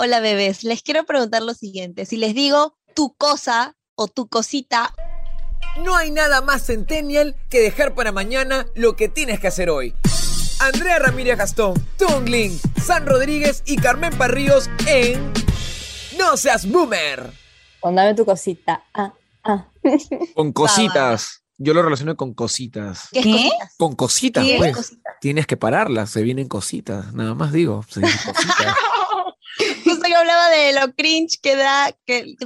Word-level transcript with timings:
Hola 0.00 0.20
bebés, 0.20 0.62
les 0.62 0.80
quiero 0.84 1.04
preguntar 1.04 1.42
lo 1.42 1.54
siguiente. 1.54 2.06
Si 2.06 2.18
les 2.18 2.32
digo 2.32 2.76
tu 2.94 3.16
cosa 3.16 3.74
o 3.96 4.06
tu 4.06 4.28
cosita, 4.28 4.94
No 5.84 5.96
hay 5.96 6.12
nada 6.12 6.40
más 6.40 6.64
centennial 6.64 7.34
que 7.50 7.58
dejar 7.58 7.96
para 7.96 8.12
mañana 8.12 8.64
lo 8.76 8.94
que 8.94 9.08
tienes 9.08 9.40
que 9.40 9.48
hacer 9.48 9.70
hoy. 9.70 9.92
Andrea 10.60 11.00
Ramírez 11.00 11.36
Gastón, 11.36 11.74
Tungling, 11.96 12.60
San 12.80 13.06
Rodríguez 13.06 13.64
y 13.66 13.74
Carmen 13.74 14.16
Parríos 14.16 14.70
en 14.86 15.32
No 16.16 16.36
seas 16.36 16.70
boomer. 16.70 17.32
Con 17.80 17.96
dame 17.96 18.14
tu 18.14 18.24
cosita. 18.24 18.84
Ah, 18.94 19.12
ah. 19.42 19.66
Con 20.36 20.52
cositas. 20.52 21.42
Yo 21.56 21.74
lo 21.74 21.82
relaciono 21.82 22.16
con 22.16 22.34
cositas. 22.34 23.08
¿qué, 23.10 23.22
cositas? 23.22 23.74
Con 23.76 23.96
cositas, 23.96 24.44
¿Qué 24.44 24.52
es 24.52 24.58
pues. 24.58 24.76
cositas? 24.76 25.14
Tienes 25.20 25.48
que 25.48 25.56
pararlas, 25.56 26.08
se 26.08 26.22
vienen 26.22 26.46
cositas. 26.46 27.12
Nada 27.14 27.34
más 27.34 27.50
digo, 27.50 27.84
se 27.88 27.98
vienen 27.98 28.18
cositas. 28.24 28.76
Yo 30.08 30.18
hablaba 30.18 30.50
de 30.50 30.72
lo 30.72 30.92
cringe 30.94 31.38
que 31.42 31.56
da, 31.56 31.92
que, 32.06 32.36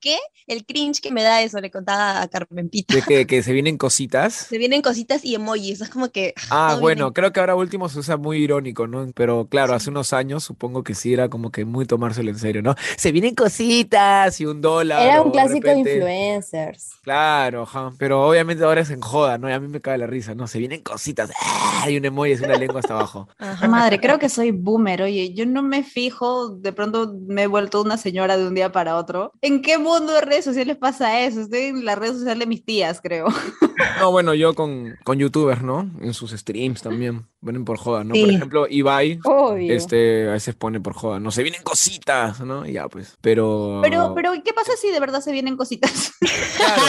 ¿qué? 0.00 0.18
El 0.46 0.64
cringe 0.64 1.00
que 1.00 1.10
me 1.10 1.22
da 1.22 1.42
eso, 1.42 1.60
le 1.60 1.70
contaba 1.70 2.22
a 2.22 2.28
Carmen 2.28 2.68
Pita. 2.68 2.94
De 2.94 3.02
que, 3.02 3.26
que 3.26 3.42
se 3.42 3.52
vienen 3.52 3.76
cositas. 3.78 4.34
Se 4.48 4.58
vienen 4.58 4.80
cositas 4.80 5.24
y 5.24 5.34
emojis, 5.34 5.80
es 5.80 5.88
como 5.90 6.10
que... 6.10 6.34
Ah, 6.50 6.68
todo 6.70 6.80
bueno, 6.82 7.04
viene- 7.06 7.14
creo 7.14 7.32
que 7.32 7.40
ahora 7.40 7.56
último 7.56 7.88
se 7.88 7.98
usa 7.98 8.16
muy 8.16 8.38
irónico, 8.38 8.86
¿no? 8.86 9.10
Pero 9.14 9.48
claro, 9.48 9.74
hace 9.74 9.90
unos 9.90 10.12
años 10.12 10.44
supongo 10.44 10.84
que 10.84 10.94
sí 10.94 11.12
era 11.12 11.28
como 11.28 11.50
que 11.50 11.64
muy 11.64 11.84
tomárselo 11.84 12.30
en 12.30 12.38
serio, 12.38 12.62
¿no? 12.62 12.74
Se 12.96 13.10
vienen 13.12 13.34
cositas 13.34 14.40
y 14.40 14.46
un 14.46 14.60
dólar. 14.60 15.02
Era 15.02 15.22
un 15.22 15.32
clásico 15.32 15.68
de 15.68 15.78
influencers. 15.78 16.92
Claro, 17.02 17.62
ajá. 17.62 17.92
Pero 17.98 18.26
obviamente 18.28 18.64
ahora 18.64 18.80
es 18.82 18.90
en 18.90 19.00
joda, 19.00 19.38
¿no? 19.38 19.48
Y 19.50 19.52
a 19.52 19.60
mí 19.60 19.68
me 19.68 19.80
cae 19.80 19.98
la 19.98 20.06
risa, 20.06 20.34
¿no? 20.34 20.46
Se 20.46 20.58
vienen 20.58 20.82
cositas. 20.82 21.30
¡ah! 21.42 21.90
Y 21.90 21.96
un 21.96 22.04
emoji 22.04 22.32
es 22.32 22.40
una 22.40 22.56
lengua 22.56 22.80
hasta 22.80 22.94
abajo. 22.94 23.28
Ajá. 23.38 23.68
Madre, 23.68 24.00
creo 24.00 24.18
que 24.18 24.28
soy 24.28 24.52
boomer. 24.52 25.02
Oye, 25.02 25.34
yo 25.34 25.44
no 25.44 25.62
me 25.62 25.82
fijo, 25.82 26.50
de 26.50 26.72
pronto 26.72 26.95
me 27.28 27.44
he 27.44 27.46
vuelto 27.46 27.82
una 27.82 27.96
señora 27.96 28.36
de 28.36 28.46
un 28.46 28.54
día 28.54 28.72
para 28.72 28.96
otro. 28.96 29.32
¿En 29.40 29.62
qué 29.62 29.78
mundo 29.78 30.12
de 30.12 30.20
redes 30.20 30.44
sociales 30.44 30.76
pasa 30.76 31.20
eso? 31.20 31.40
Estoy 31.40 31.60
en 31.60 31.84
la 31.84 31.94
red 31.94 32.12
social 32.12 32.38
de 32.38 32.46
mis 32.46 32.64
tías, 32.64 33.00
creo. 33.02 33.26
No, 34.00 34.10
bueno, 34.10 34.32
yo 34.32 34.54
con, 34.54 34.96
con 35.04 35.18
youtubers, 35.18 35.62
¿no? 35.62 35.90
En 36.00 36.14
sus 36.14 36.30
streams 36.30 36.80
también. 36.82 37.26
Ponen 37.44 37.64
por 37.64 37.76
joda, 37.76 38.04
¿no? 38.04 38.14
Por 38.14 38.30
ejemplo, 38.30 38.66
Ibai, 38.68 39.20
Obvio. 39.24 39.74
este, 39.74 40.28
a 40.28 40.32
veces 40.32 40.54
pone 40.54 40.80
por 40.80 40.94
joda, 40.94 41.20
¿no? 41.20 41.30
Se 41.30 41.42
vienen 41.42 41.62
cositas, 41.62 42.40
¿no? 42.40 42.66
Y 42.66 42.72
ya, 42.72 42.88
pues. 42.88 43.16
Pero. 43.20 43.80
Pero, 43.82 44.14
pero, 44.14 44.32
¿qué 44.42 44.52
pasa 44.52 44.72
si 44.80 44.90
de 44.90 44.98
verdad 44.98 45.20
se 45.20 45.32
vienen 45.32 45.56
cositas? 45.56 46.12
Claro, 46.56 46.82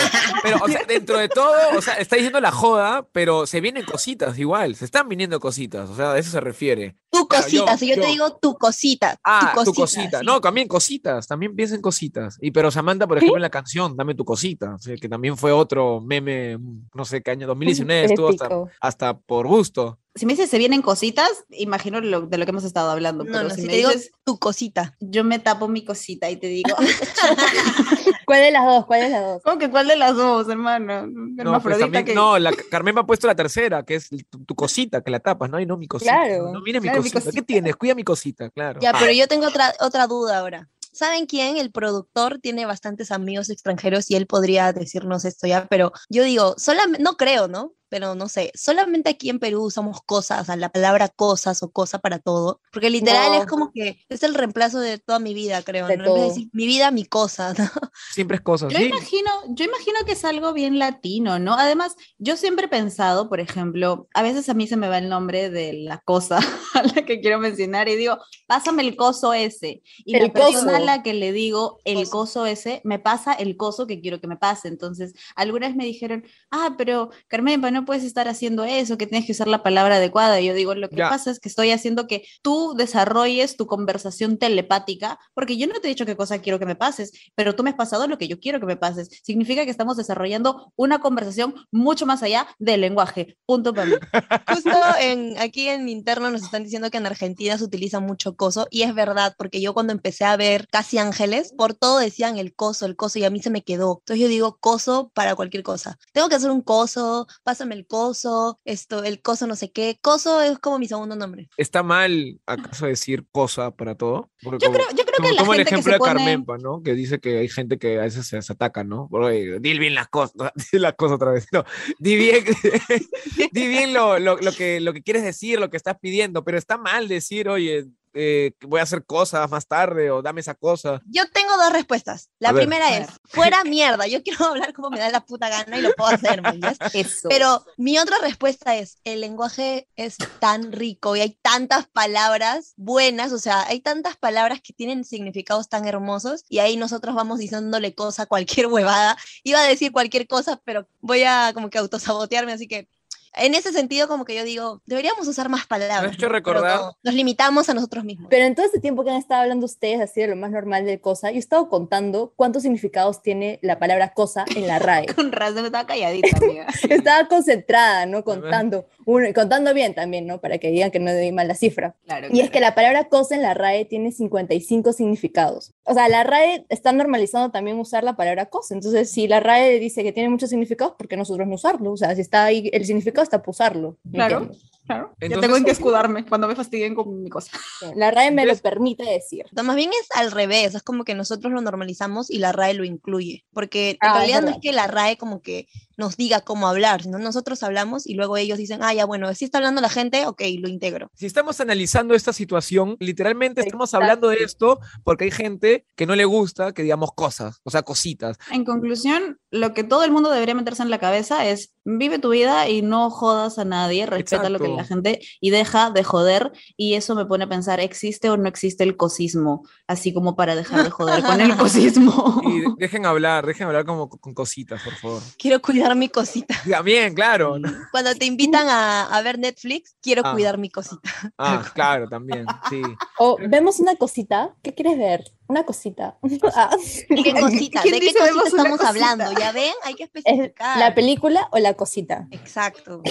pero, 0.44 0.58
o 0.64 0.68
sea, 0.68 0.82
dentro 0.88 1.18
de 1.18 1.28
todo, 1.28 1.54
o 1.78 1.82
sea, 1.82 1.96
está 1.96 2.16
diciendo 2.16 2.40
la 2.40 2.52
joda, 2.52 3.06
pero 3.12 3.46
se 3.46 3.60
vienen 3.60 3.84
cositas 3.84 4.40
igual, 4.40 4.76
se 4.76 4.86
están 4.86 5.10
viniendo 5.10 5.40
cositas, 5.40 5.90
o 5.90 5.96
sea, 5.96 6.14
a 6.14 6.18
eso 6.18 6.32
se 6.32 6.40
refiere. 6.40 6.96
Yo- 7.38 7.44
cosita, 7.66 7.78
si 7.78 7.88
yo, 7.90 7.96
yo- 7.96 8.02
te 8.02 8.08
digo 8.08 8.38
tu 8.42 8.54
cosita, 8.56 9.18
Ah, 9.24 9.54
tu 9.56 9.64
tu 9.66 9.74
cosita. 9.74 10.20
sí. 10.20 10.26
No, 10.26 10.42
también 10.42 10.68
cositas, 10.68 11.28
también 11.28 11.56
piensa 11.56 11.76
en 11.76 11.82
cositas. 11.82 12.38
Y 12.42 12.52
pero 12.52 12.72
Samantha, 12.72 13.08
por 13.08 13.18
ejemplo, 13.18 13.38
en 13.38 13.42
la 13.42 13.50
canción, 13.50 13.96
dame 13.96 14.16
tu 14.16 14.26
cosita, 14.26 14.76
o 14.76 14.80
sea, 14.80 14.96
que 14.96 15.10
también 15.10 15.38
fue 15.38 15.52
otro 15.52 16.02
meme, 16.02 16.58
no 16.94 17.06
sé 17.06 17.22
qué 17.22 17.32
año, 17.32 17.48
2019 17.48 18.06
estuvo 18.06 18.30
hasta, 18.30 18.50
hasta 18.82 19.18
por 19.18 19.48
gusto. 19.48 20.00
Si 20.18 20.26
me 20.26 20.34
dices 20.34 20.50
se 20.50 20.58
vienen 20.58 20.82
cositas, 20.82 21.30
imagino 21.50 22.02
lo- 22.02 22.22
de 22.28 22.38
lo 22.38 22.46
que 22.46 22.52
hemos 22.52 22.64
estado 22.64 22.90
hablando. 22.92 23.24
No, 23.24 23.32
pero 23.32 23.44
no, 23.46 23.50
si, 23.52 23.62
si 23.62 23.68
me 23.68 23.70
te 23.74 23.78
digo 23.78 23.90
dices, 23.92 24.12
tu 24.24 24.38
cosita. 24.40 24.96
yo 25.00 25.24
me 25.24 25.40
tapo 25.40 25.68
mi 25.68 25.84
cosita 25.86 26.30
y 26.30 26.38
te 26.38 26.48
digo, 26.48 26.76
¿Cuál 28.26 28.42
de 28.42 28.52
las 28.52 28.66
dos? 28.66 28.86
¿Cuál 28.86 29.02
de 29.02 29.10
las 29.10 29.22
dos? 29.24 29.42
¿cómo 29.44 29.58
que 29.58 29.70
cuál 29.70 29.88
de 29.88 29.96
las 29.96 30.16
dos, 30.16 30.50
hermano? 30.50 31.08
No, 31.08 31.14
pues 31.26 31.40
Hermafrodita 31.40 31.86
también- 31.86 32.06
que- 32.06 32.16
no, 32.16 32.38
la, 32.40 32.52
Carmen 32.70 32.96
me 32.96 33.02
ha 33.02 33.06
puesto 33.06 33.28
la 33.28 33.36
tercera, 33.36 33.84
que 33.84 33.96
es 33.96 34.10
tu, 34.30 34.44
tu 34.44 34.56
cosita, 34.56 35.02
que 35.02 35.12
la 35.12 35.20
tapas, 35.20 35.50
¿no? 35.50 35.60
Y 35.60 35.66
no 35.66 35.78
mi 35.78 35.88
cosita. 35.88 36.12
Claro, 36.12 36.52
No, 36.52 36.62
mire 36.62 36.80
mi 36.82 36.88
claro, 36.88 37.02
mi 37.04 37.10
cosita. 37.12 37.32
¿Qué 37.32 37.42
tienes? 37.42 37.76
Cuida 37.76 37.96
mi 37.96 38.04
cosita, 38.04 38.50
claro. 38.50 38.80
Ya, 38.82 38.94
pero 38.98 39.12
yo 39.12 39.28
tengo 39.28 39.48
otra, 39.48 39.74
otra 39.80 40.08
duda 40.08 40.40
ahora. 40.40 40.70
¿Saben 40.92 41.28
quién? 41.28 41.58
El 41.58 41.72
productor 41.72 42.40
tiene 42.40 42.66
bastantes 42.66 43.12
amigos 43.12 43.50
extranjeros 43.52 44.10
y 44.10 44.16
él 44.16 44.26
podría 44.26 44.74
decirnos 44.74 45.26
esto 45.26 45.46
ya, 45.46 45.68
pero 45.70 45.92
yo 46.10 46.24
digo, 46.24 46.56
solamente, 46.58 47.04
no 47.04 47.18
creo, 47.18 47.48
¿no? 47.48 47.74
Pero 47.90 48.16
no 48.16 48.28
sé, 48.28 48.52
solamente 48.56 49.10
aquí 49.10 49.30
en 49.30 49.40
Perú 49.40 49.64
usamos 49.64 50.02
cosas, 50.06 50.42
o 50.42 50.46
sea, 50.46 50.56
la 50.56 50.70
palabra 50.70 51.08
cosas 51.10 51.64
o 51.64 51.72
cosa 51.72 52.00
para 52.00 52.20
todo, 52.20 52.62
porque 52.72 52.90
literal 52.90 53.32
No. 53.32 53.40
es 53.40 53.46
como 53.46 53.72
que 53.72 54.00
es 54.10 54.24
el 54.24 54.34
reemplazo 54.34 54.80
de 54.80 54.98
toda 54.98 55.20
mi 55.20 55.34
vida, 55.34 55.62
creo, 55.64 55.88
De 55.88 55.98
¿no? 55.98 56.04
En 56.04 56.06
vez 56.06 56.14
de 56.14 56.20
todo. 56.20 56.28
decir 56.30 56.50
mi 56.54 56.66
vida, 56.68 56.92
mi 56.92 57.06
cosa, 57.06 57.54
¿no? 57.58 57.70
Siempre 58.12 58.38
es 58.38 58.42
cosas. 58.44 58.72
Yo 58.74 58.80
sí. 58.80 58.86
imagino, 58.86 59.32
yo 59.50 59.66
imagino 59.66 59.98
que 60.06 60.14
es 60.14 60.26
algo 60.26 60.54
bien 60.54 60.80
latino, 60.80 61.40
¿no? 61.40 61.54
Además, 61.54 61.96
yo 62.18 62.36
siempre 62.38 62.66
he 62.66 62.70
pensado, 62.70 63.30
por 63.30 63.40
ejemplo, 63.40 64.08
a 64.14 64.22
veces 64.22 64.50
a 64.50 64.54
mí 64.54 64.68
se 64.68 64.78
me 64.78 64.90
va 64.90 64.98
el 64.98 65.10
nombre 65.10 65.50
de 65.50 65.74
la 65.74 66.00
cosa 66.00 66.40
a 66.74 66.84
la 66.84 67.06
que 67.06 67.20
quiero 67.22 67.40
mencionar 67.40 67.88
y 67.90 67.96
digo, 67.96 68.18
pásame 68.48 68.82
el 68.84 68.96
coso 68.96 69.34
ese. 69.34 69.82
Y 70.06 70.16
El 70.16 70.24
la 70.24 70.34
persona 70.34 70.72
a 70.72 70.76
coso. 70.76 70.86
la 70.86 71.04
que 71.04 71.14
le 71.14 71.32
digo 71.32 71.80
el 71.86 71.98
Coso. 72.06 72.12
coso 72.12 72.46
ese, 72.46 72.82
me 72.84 73.00
pasa 73.00 73.34
el 73.34 73.56
coso 73.58 73.88
que 73.88 74.02
quiero 74.02 74.20
que 74.20 74.28
me 74.28 74.38
pase. 74.38 74.68
Entonces, 74.68 75.14
algunas 75.36 75.76
me 75.76 75.86
dijeron, 75.86 76.26
ah, 76.52 76.76
pero 76.78 77.10
Carmen, 77.28 77.62
no 77.62 77.77
puedes 77.86 78.04
estar 78.04 78.28
haciendo 78.28 78.64
eso, 78.64 78.98
que 78.98 79.08
tienes 79.08 79.26
que 79.26 79.32
usar 79.34 79.48
la 79.48 79.64
palabra 79.64 79.98
adecuada. 79.98 80.40
Y 80.42 80.46
yo 80.48 80.54
digo, 80.54 80.76
lo 80.76 80.90
que 80.90 80.98
Ya. 80.98 81.10
pasa 81.10 81.32
es 81.32 81.40
que 81.40 81.50
estoy 81.50 81.72
haciendo 81.72 82.08
que 82.08 82.24
tú 82.42 82.74
desarrolles 82.78 83.58
tu 83.58 83.68
conversación 83.68 84.38
telepática, 84.38 85.20
porque 85.34 85.58
yo 85.58 85.68
no 85.68 85.74
te 85.80 85.88
he 85.88 85.90
dicho 85.90 86.06
qué 86.06 86.16
cosa 86.16 86.40
quiero 86.40 86.60
que 86.60 86.66
me 86.66 86.76
pases, 86.76 87.12
pero 87.36 87.56
tú 87.56 87.64
me 87.64 87.70
has 87.72 87.76
pasado 87.76 88.08
lo 88.08 88.18
que 88.18 88.28
yo 88.28 88.40
quiero 88.40 88.60
que 88.60 88.66
me 88.66 88.78
pases. 88.78 89.10
Significa 89.24 89.66
que 89.66 89.72
estamos 89.72 89.98
desarrollando 89.98 90.72
una 90.76 91.00
conversación 91.00 91.56
mucho 91.72 92.06
más 92.06 92.24
allá 92.24 92.48
del 92.60 92.82
lenguaje. 92.82 93.38
Punto 93.46 93.74
para 93.74 93.88
mí. 93.88 93.94
Justo 94.54 94.72
en, 95.00 95.38
aquí 95.40 95.68
en 95.68 95.88
interno 95.90 96.30
nos 96.30 96.44
están 96.44 96.64
diciendo 96.64 96.90
que 96.92 96.98
en 96.98 97.06
Argentina 97.06 97.58
se 97.58 97.64
utiliza 97.64 98.00
mucho 98.00 98.36
coso 98.36 98.68
y 98.70 98.84
es 98.84 98.94
verdad, 98.96 99.34
porque 99.38 99.62
yo 99.62 99.74
cuando 99.74 99.94
empecé 99.94 100.26
a 100.26 100.36
ver 100.38 100.68
Casi 100.72 100.98
Ángeles, 100.98 101.54
por 101.58 101.74
todo 101.74 102.00
decían 102.00 102.38
el 102.38 102.54
coso, 102.56 102.86
el 102.86 102.96
coso 102.96 103.20
y 103.20 103.24
a 103.26 103.30
mí 103.30 103.42
se 103.42 103.50
me 103.50 103.62
quedó. 103.64 104.00
Entonces 104.02 104.22
yo 104.22 104.28
digo 104.28 104.58
coso 104.60 105.12
para 105.14 105.36
cualquier 105.36 105.64
cosa. 105.64 105.98
Tengo 106.14 106.30
que 106.30 106.36
hacer 106.36 106.52
un 106.52 106.62
coso, 106.62 107.28
pásame 107.68 107.76
el 107.76 107.88
coso, 107.88 108.60
esto, 108.66 109.04
el 109.04 109.22
coso 109.22 109.46
no 109.48 109.56
sé 109.56 109.72
qué. 109.72 109.98
Coso 110.02 110.42
es 110.42 110.58
como 110.60 110.80
mi 110.80 110.88
segundo 110.88 111.16
nombre. 111.16 111.50
¿Está 111.58 111.84
mal 111.84 112.40
acaso 112.46 112.86
decir 112.86 113.26
cosa 113.32 113.72
para 113.72 113.96
todo? 113.96 114.30
Porque 114.42 114.66
Yo 114.66 114.72
como- 114.72 114.84
creo, 114.86 114.98
yo 114.98 115.04
creo 115.06 115.18
como 115.18 115.30
que 115.30 115.36
la 115.36 115.42
tomo 115.42 115.54
el 115.54 115.58
gente 115.60 115.70
que 115.70 115.76
ejemplo 115.76 115.92
se 115.92 115.96
de 115.96 116.00
pone... 116.00 116.14
Carmenpa, 116.14 116.58
¿no? 116.58 116.82
Que 116.84 116.94
dice 116.94 117.20
que 117.20 117.40
hay 117.40 117.50
gente 117.50 117.78
que 117.78 118.00
a 118.00 118.04
veces 118.04 118.26
se, 118.28 118.42
se 118.42 118.54
ataca, 118.54 118.84
¿no? 118.84 119.08
Por, 119.10 119.24
oye, 119.24 119.60
di 119.60 119.78
bien 119.78 119.96
las 119.96 120.08
cosas, 120.08 120.34
las 120.72 120.94
cosas 120.98 121.16
otra 121.16 121.32
vez. 121.32 121.48
No, 121.52 121.64
di 122.00 122.16
bien, 122.16 122.46
di 123.52 123.68
bien 123.68 123.94
lo, 123.94 124.20
lo, 124.20 124.38
lo 124.38 124.52
que, 124.54 124.80
lo 124.80 124.94
que 124.94 125.04
quieres 125.04 125.24
decir, 125.24 125.60
lo 125.60 125.70
que 125.70 125.78
estás 125.78 125.98
pidiendo, 126.00 126.44
pero 126.44 126.58
está 126.58 126.78
mal 126.78 127.08
decir, 127.08 127.50
oye, 127.50 127.86
eh, 128.20 128.54
voy 128.62 128.80
a 128.80 128.84
hacer 128.84 129.06
cosas 129.06 129.48
más 129.52 129.68
tarde 129.68 130.10
o 130.10 130.24
dame 130.24 130.42
esa 130.42 130.56
cosa. 130.56 131.00
Yo 131.06 131.30
tengo 131.30 131.56
dos 131.56 131.72
respuestas. 131.72 132.32
La 132.40 132.50
A 132.50 132.54
primera 132.54 132.98
es, 132.98 133.10
fuera 133.26 133.64
mierda, 133.64 134.08
yo 134.08 134.24
quiero 134.24 134.46
hablar 134.46 134.74
como 134.74 134.90
me 134.90 134.98
da 134.98 135.10
la 135.12 135.24
puta 135.24 135.50
gana 135.50 135.78
y 135.78 135.82
lo 135.82 135.94
puedo 135.94 136.10
hacer. 136.10 136.42
Eso. 136.94 137.30
Pero 137.30 137.64
mi 137.78 138.00
otra 138.00 138.18
respuesta 138.20 138.76
es, 138.76 138.98
el 139.04 139.22
lenguaje 139.22 139.88
es 139.96 140.18
tan 140.40 140.72
rico 140.72 141.16
y 141.16 141.22
hay 141.22 141.38
tantas 141.44 141.88
palabras 141.88 142.74
buenas, 142.76 143.32
o 143.34 143.38
sea, 143.38 143.68
hay 143.68 143.82
tantas 143.82 144.18
palabras 144.18 144.62
que 144.62 144.74
tienen 144.74 145.06
significados 145.06 145.70
tan 145.70 145.88
hermosos 145.88 146.44
y 146.50 146.60
ahí 146.60 146.76
nosotros 146.76 147.14
vamos 147.14 147.38
diciéndole 147.38 147.94
cosa 147.94 148.24
a 148.24 148.26
cualquier 148.26 148.66
huevada. 148.72 149.16
Iba 149.44 149.60
a 149.60 149.68
decir 149.68 149.92
cualquier 149.92 150.28
cosa, 150.28 150.60
pero 150.66 150.88
voy 151.02 151.24
a 151.24 151.52
como 151.54 151.70
que 151.70 151.78
autosabotearme, 151.78 152.54
así 152.54 152.68
que 152.68 152.90
en 153.36 153.56
ese 153.56 153.72
sentido 153.72 154.08
como 154.08 154.26
que 154.26 154.36
yo 154.36 154.44
digo, 154.44 154.82
deberíamos 154.86 155.28
usar 155.28 155.50
más 155.50 155.66
palabras. 155.68 156.12
¿no? 156.12 156.18
Pero 156.18 156.30
recordar- 156.30 156.80
no, 156.80 156.98
nos 157.04 157.14
limitamos 157.14 157.70
a 157.70 157.74
nosotros 157.74 158.04
mismos. 158.04 158.28
Pero 158.30 158.46
en 158.46 158.56
todo 158.56 158.66
este 158.66 158.80
tiempo 158.80 159.04
que 159.04 159.12
han 159.12 159.18
estado 159.18 159.42
hablando 159.42 159.66
ustedes 159.66 160.00
así 160.02 160.22
de 160.22 160.28
lo 160.28 160.36
más 160.36 160.52
normal 160.52 160.86
de 160.86 161.00
cosa, 161.00 161.30
yo 161.32 161.36
he 161.38 161.40
estado 161.40 161.70
contando 161.70 162.34
cuántos 162.36 162.64
significados 162.64 163.22
tiene 163.22 163.60
la 163.62 163.80
palabra 163.80 164.14
cosa 164.14 164.46
en 164.56 164.68
la 164.68 164.80
RAE. 164.80 165.06
Con 165.16 165.32
razón 165.32 165.66
estaba 165.66 165.86
calladita, 165.88 166.38
amiga. 166.38 166.68
Estaba 166.90 167.28
concentrada, 167.28 168.06
¿no? 168.06 168.24
Contando, 168.24 168.88
uno- 169.06 169.28
contando 169.34 169.74
bien 169.74 169.94
también, 169.94 170.26
¿no? 170.28 170.40
Para 170.42 170.58
que 170.58 170.70
digan 170.72 170.92
que 170.92 171.00
no 171.00 171.14
di 171.14 171.32
mal 171.32 171.48
la 171.48 171.56
cifra. 171.56 171.96
Claro, 172.06 172.28
Y 172.32 172.40
es 172.42 172.50
que 172.50 172.60
la 172.60 172.76
palabra 172.76 173.06
cosa 173.10 173.36
en 173.36 173.42
la 173.42 173.54
RAE 173.54 173.86
tiene 173.86 174.12
55 174.12 174.94
significados. 174.94 175.74
O 175.84 175.94
sea, 175.94 176.10
la 176.10 176.24
RAE 176.24 176.66
está 176.70 176.92
normalizando 176.92 177.52
también 177.52 177.80
usar 177.80 178.04
la 178.04 178.16
palabra 178.16 178.48
cosa. 178.48 178.74
Entonces, 178.74 179.12
si 179.12 179.28
la 179.28 179.40
RAE 179.40 179.80
dice 179.80 180.04
que 180.04 180.12
tiene 180.12 180.30
muchos 180.30 180.50
significados, 180.50 180.96
¿por 180.98 181.08
qué 181.08 181.18
nosotros 181.18 181.48
no 181.48 181.56
usarlo? 181.56 181.92
O 181.94 181.98
sea, 181.98 182.14
si 182.16 182.22
está 182.22 182.46
ahí 182.46 182.70
el 182.74 182.86
significado, 182.86 183.17
usarlo. 183.52 183.98
¿me 184.04 184.12
Claro. 184.14 184.52
Claro. 184.86 185.10
ya 185.20 185.26
Entonces- 185.26 185.42
tengo 185.42 185.58
en 185.58 185.66
qué 185.66 185.72
escudarme 185.72 186.26
cuando 186.26 186.48
me 186.48 186.56
fastidien 186.56 186.96
con 186.96 187.22
mi 187.22 187.30
cosa. 187.30 187.52
La 187.96 188.10
RAE 188.10 188.32
me 188.32 188.46
lo 188.46 188.52
Entonces- 188.54 188.62
permite 188.62 189.04
decir. 189.04 189.46
No, 189.52 189.64
más 189.64 189.76
bien 189.76 189.90
es 189.92 190.08
al 190.16 190.32
revés, 190.32 190.76
es 190.76 190.82
como 190.84 191.04
que 191.04 191.14
nosotros 191.14 191.52
lo 191.52 191.60
normalizamos 191.62 192.30
y 192.32 192.38
la 192.38 192.54
RAE 192.54 192.74
lo 192.74 192.86
incluye, 192.86 193.44
porque 193.54 193.92
en 193.92 193.98
Ah, 194.00 194.08
es 194.08 194.18
realidad 194.20 194.42
no 194.44 194.50
es 194.52 194.58
que 194.62 194.72
la 194.72 194.88
RAE 194.88 195.18
como 195.18 195.42
que 195.42 195.68
nos 195.98 196.16
diga 196.16 196.42
cómo 196.42 196.68
hablar, 196.68 197.04
sino 197.04 197.18
nosotros 197.18 197.64
hablamos 197.64 198.08
y 198.08 198.14
luego 198.14 198.38
ellos 198.38 198.58
dicen, 198.58 198.82
ah, 198.84 198.94
ya 198.94 199.06
bueno, 199.06 199.34
si 199.34 199.46
está 199.46 199.58
hablando 199.58 199.82
la 199.82 199.90
gente, 199.90 200.26
ok, 200.26 200.42
lo 200.60 200.70
integro. 200.70 201.12
Si 201.16 201.26
estamos 201.26 201.60
analizando 201.60 202.14
esta 202.14 202.34
situación, 202.34 202.96
literalmente 203.00 203.62
estamos 203.62 203.94
hablando 203.94 204.30
de 204.30 204.38
esto 204.38 204.80
porque 205.04 205.26
hay 205.26 205.32
gente 205.32 205.86
que 205.96 206.06
no 206.06 206.16
le 206.16 206.26
gusta 206.26 206.74
que 206.74 206.84
digamos 206.84 207.12
cosas, 207.14 207.60
o 207.64 207.72
sea, 207.72 207.82
cositas. 207.82 208.38
En 208.52 208.64
conclusión, 208.64 209.40
lo 209.50 209.74
que 209.74 209.84
todo 209.84 210.04
el 210.04 210.12
mundo 210.12 210.30
debería 210.30 210.56
meterse 210.56 210.84
en 210.84 210.90
la 210.90 211.00
cabeza 211.00 211.46
es 211.46 211.74
vive 211.84 212.20
tu 212.20 212.30
vida 212.30 212.68
y 212.68 212.82
no 212.82 213.10
jodas 213.10 213.58
a 213.58 213.66
nadie, 213.66 214.06
respeta 214.06 214.50
lo 214.50 214.60
que 214.60 214.68
la 214.68 214.84
gente 214.84 215.22
y 215.40 215.50
deja 215.50 215.90
de 215.90 216.04
joder. 216.04 216.52
Y 216.76 216.94
eso 216.94 217.16
me 217.16 217.26
pone 217.26 217.46
a 217.46 217.50
pensar, 217.50 217.80
¿existe 217.80 218.30
o 218.30 218.38
no 218.38 218.48
existe 218.48 218.84
el 218.84 218.98
cosismo? 218.98 219.64
Así 219.88 220.14
como 220.14 220.36
para 220.36 220.56
dejar 220.56 220.84
de 220.84 220.90
joder 220.90 221.24
con 221.24 221.40
el 221.40 221.56
cosismo. 221.58 222.42
Y 222.44 222.64
dejen 222.78 223.06
hablar, 223.06 223.46
dejen 223.46 223.68
hablar 223.68 223.86
como 223.86 224.10
con 224.10 224.34
cositas, 224.34 224.82
por 224.84 224.94
favor. 224.94 225.22
Quiero 225.38 225.62
cuidar 225.62 225.87
mi 225.96 226.10
cosita. 226.10 226.54
También, 226.70 227.14
claro. 227.14 227.58
Cuando 227.92 228.14
te 228.16 228.26
invitan 228.26 228.68
a, 228.70 229.04
a 229.06 229.22
ver 229.22 229.38
Netflix, 229.40 229.96
quiero 230.02 230.22
Ah. 230.26 230.32
cuidar 230.34 230.58
mi 230.58 230.70
cosita. 230.70 231.10
Ah, 231.38 231.64
claro, 231.74 232.08
también, 232.08 232.46
sí. 232.70 232.82
O 233.18 233.38
vemos 233.50 233.80
una 233.80 233.96
cosita. 233.96 234.56
¿Qué 234.64 234.74
quieres 234.74 234.98
ver? 234.98 235.24
Una 235.48 235.64
cosita. 235.66 236.18
Ah, 236.56 236.70
¿Qué 237.10 237.34
cosita? 237.40 237.82
¿Quién 237.82 237.94
¿De 237.96 238.00
qué 238.00 238.14
cosita 238.14 238.48
estamos 238.48 238.80
cosita? 238.80 238.90
hablando? 238.90 239.40
Ya 239.40 239.52
ven, 239.52 239.74
hay 239.84 239.94
que 239.96 240.04
¿Es 240.14 240.16
especificar. 240.16 240.78
la 240.80 240.96
película 240.96 241.48
o 241.52 241.60
la 241.60 241.74
cosita? 241.76 242.28
Exacto. 242.32 243.02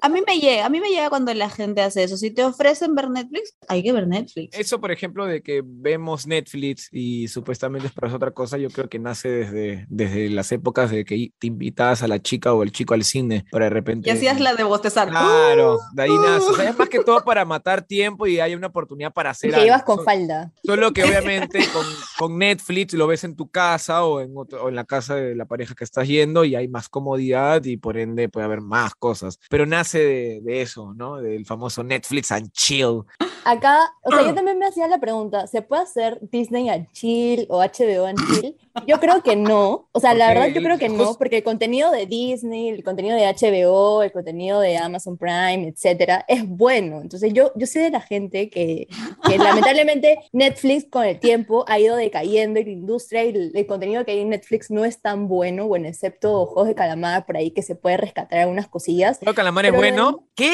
A 0.00 0.08
mí 0.08 0.20
me 0.26 0.38
llega, 0.40 0.64
a 0.64 0.68
mí 0.70 0.80
me 0.80 0.88
llega 0.88 1.10
cuando 1.10 1.32
la 1.34 1.50
gente 1.50 1.82
hace 1.82 2.02
eso. 2.04 2.16
Si 2.16 2.30
te 2.30 2.44
ofrecen 2.44 2.94
ver 2.94 3.10
Netflix, 3.10 3.56
hay 3.68 3.82
que 3.82 3.92
ver 3.92 4.06
Netflix. 4.06 4.56
Eso, 4.58 4.80
por 4.80 4.90
ejemplo, 4.90 5.26
de 5.26 5.42
que 5.42 5.62
vemos 5.64 6.26
Netflix 6.26 6.88
y 6.92 7.28
supuestamente 7.28 7.88
es 7.88 7.92
para 7.92 8.14
otra 8.14 8.30
cosa, 8.30 8.56
yo 8.56 8.70
creo 8.70 8.88
que 8.88 8.98
nace 8.98 9.28
desde, 9.28 9.86
desde 9.90 10.30
las 10.30 10.50
épocas 10.52 10.90
de 10.90 11.04
que 11.04 11.30
te 11.38 11.46
invitabas 11.48 12.02
a 12.02 12.08
la 12.08 12.20
chica 12.22 12.54
o 12.54 12.62
el 12.62 12.72
chico 12.72 12.94
al 12.94 13.04
cine 13.04 13.44
para 13.50 13.66
de 13.66 13.70
repente... 13.70 14.08
Y 14.08 14.12
hacías 14.12 14.40
la 14.40 14.54
de 14.54 14.64
bostezar. 14.64 15.08
Claro, 15.10 15.78
de 15.92 16.02
ahí 16.02 16.10
nace. 16.24 16.46
O 16.46 16.54
sea, 16.54 16.70
es 16.70 16.78
más 16.78 16.88
que 16.88 17.00
todo 17.00 17.22
para 17.24 17.44
matar 17.44 17.82
tiempo 17.82 18.26
y 18.26 18.40
hay 18.40 18.54
una 18.54 18.68
oportunidad 18.68 19.12
para 19.12 19.30
hacer 19.30 19.50
que 19.50 19.56
algo. 19.56 19.66
ibas 19.66 19.82
con 19.82 20.02
falda. 20.04 20.52
Solo 20.64 20.92
que 20.92 21.04
obviamente 21.04 21.65
con, 21.72 21.86
con 22.18 22.38
Netflix 22.38 22.94
lo 22.94 23.06
ves 23.06 23.24
en 23.24 23.36
tu 23.36 23.48
casa 23.50 24.04
o 24.04 24.20
en, 24.20 24.32
otro- 24.36 24.64
o 24.64 24.68
en 24.68 24.74
la 24.74 24.84
casa 24.84 25.14
de 25.16 25.34
la 25.34 25.44
pareja 25.46 25.74
que 25.74 25.84
estás 25.84 26.06
yendo 26.08 26.44
y 26.44 26.54
hay 26.54 26.68
más 26.68 26.88
comodidad 26.88 27.64
y 27.64 27.76
por 27.76 27.96
ende 27.98 28.28
puede 28.28 28.46
haber 28.46 28.60
más 28.60 28.94
cosas. 28.94 29.38
Pero 29.50 29.66
nace 29.66 29.98
de, 29.98 30.40
de 30.42 30.62
eso, 30.62 30.94
¿no? 30.94 31.16
Del 31.16 31.44
famoso 31.46 31.82
Netflix 31.82 32.30
and 32.32 32.50
chill. 32.52 33.02
Acá, 33.44 33.78
o 34.02 34.10
sea, 34.10 34.22
yo 34.22 34.34
también 34.34 34.58
me 34.58 34.66
hacía 34.66 34.88
la 34.88 34.98
pregunta, 34.98 35.46
¿se 35.46 35.62
puede 35.62 35.82
hacer 35.82 36.18
Disney 36.30 36.68
and 36.68 36.90
chill 36.92 37.46
o 37.48 37.58
HBO 37.60 38.06
and 38.06 38.18
chill? 38.40 38.56
Yo 38.86 39.00
creo 39.00 39.22
que 39.22 39.36
no. 39.36 39.88
O 39.92 40.00
sea, 40.00 40.14
la 40.14 40.28
verdad 40.28 40.48
yo 40.48 40.60
creo 40.62 40.78
que 40.78 40.88
no, 40.88 41.14
porque 41.14 41.38
el 41.38 41.42
contenido 41.42 41.90
de 41.90 42.06
Disney, 42.06 42.68
el 42.68 42.82
contenido 42.84 43.16
de 43.16 43.24
HBO, 43.26 44.02
el 44.02 44.12
contenido 44.12 44.60
de 44.60 44.76
Amazon 44.76 45.16
Prime, 45.16 45.68
etcétera, 45.68 46.24
es 46.28 46.46
bueno. 46.48 47.00
Entonces 47.00 47.32
yo, 47.32 47.52
yo 47.56 47.66
soy 47.66 47.82
de 47.82 47.90
la 47.90 48.00
gente 48.00 48.50
que, 48.50 48.88
que 49.28 49.38
lamentablemente 49.38 50.18
Netflix 50.32 50.86
con 50.90 51.04
el 51.04 51.18
tiempo 51.20 51.64
ha 51.68 51.78
ido 51.78 51.96
decayendo 51.96 52.60
y 52.60 52.64
la 52.64 52.70
industria 52.70 53.24
y 53.24 53.28
el, 53.30 53.52
el 53.54 53.66
contenido 53.66 54.04
que 54.04 54.12
hay 54.12 54.20
en 54.20 54.30
Netflix 54.30 54.70
no 54.70 54.84
es 54.84 55.00
tan 55.00 55.28
bueno, 55.28 55.66
bueno, 55.66 55.88
excepto 55.88 56.46
Juegos 56.46 56.68
de 56.68 56.74
Calamar 56.74 57.26
por 57.26 57.36
ahí 57.36 57.50
que 57.52 57.62
se 57.62 57.76
puede 57.76 57.96
rescatar 57.96 58.40
algunas 58.40 58.68
cosillas. 58.68 59.18
Creo 59.18 59.32
que 59.32 59.36
Calamar 59.36 59.64
es 59.66 59.72
Pero 59.72 59.82
de 59.82 59.90
bueno. 59.92 60.26
¿Qué? 60.34 60.52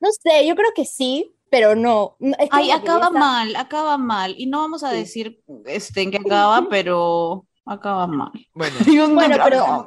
No 0.00 0.08
sé, 0.12 0.46
yo 0.46 0.54
creo 0.54 0.70
que 0.76 0.84
sí, 0.84 1.34
pero 1.50 1.74
no. 1.74 2.16
es 2.20 2.48
Ay, 2.50 2.66
que 2.68 2.72
acaba 2.72 3.06
está- 3.06 3.18
mal, 3.18 3.56
acaba 3.56 3.98
mal. 3.98 4.34
Y 4.38 4.46
no 4.46 4.58
vamos 4.58 4.84
a 4.84 4.90
Sí. 4.92 4.98
decir 4.98 5.42
este, 5.66 6.02
en 6.02 6.10
qué 6.12 6.18
acaba, 6.18 6.66
pero 6.70 7.46
acaba 7.68 8.06
mal. 8.06 8.30
Bueno. 8.54 8.76
Bueno, 9.14 9.36
pero- 9.44 9.86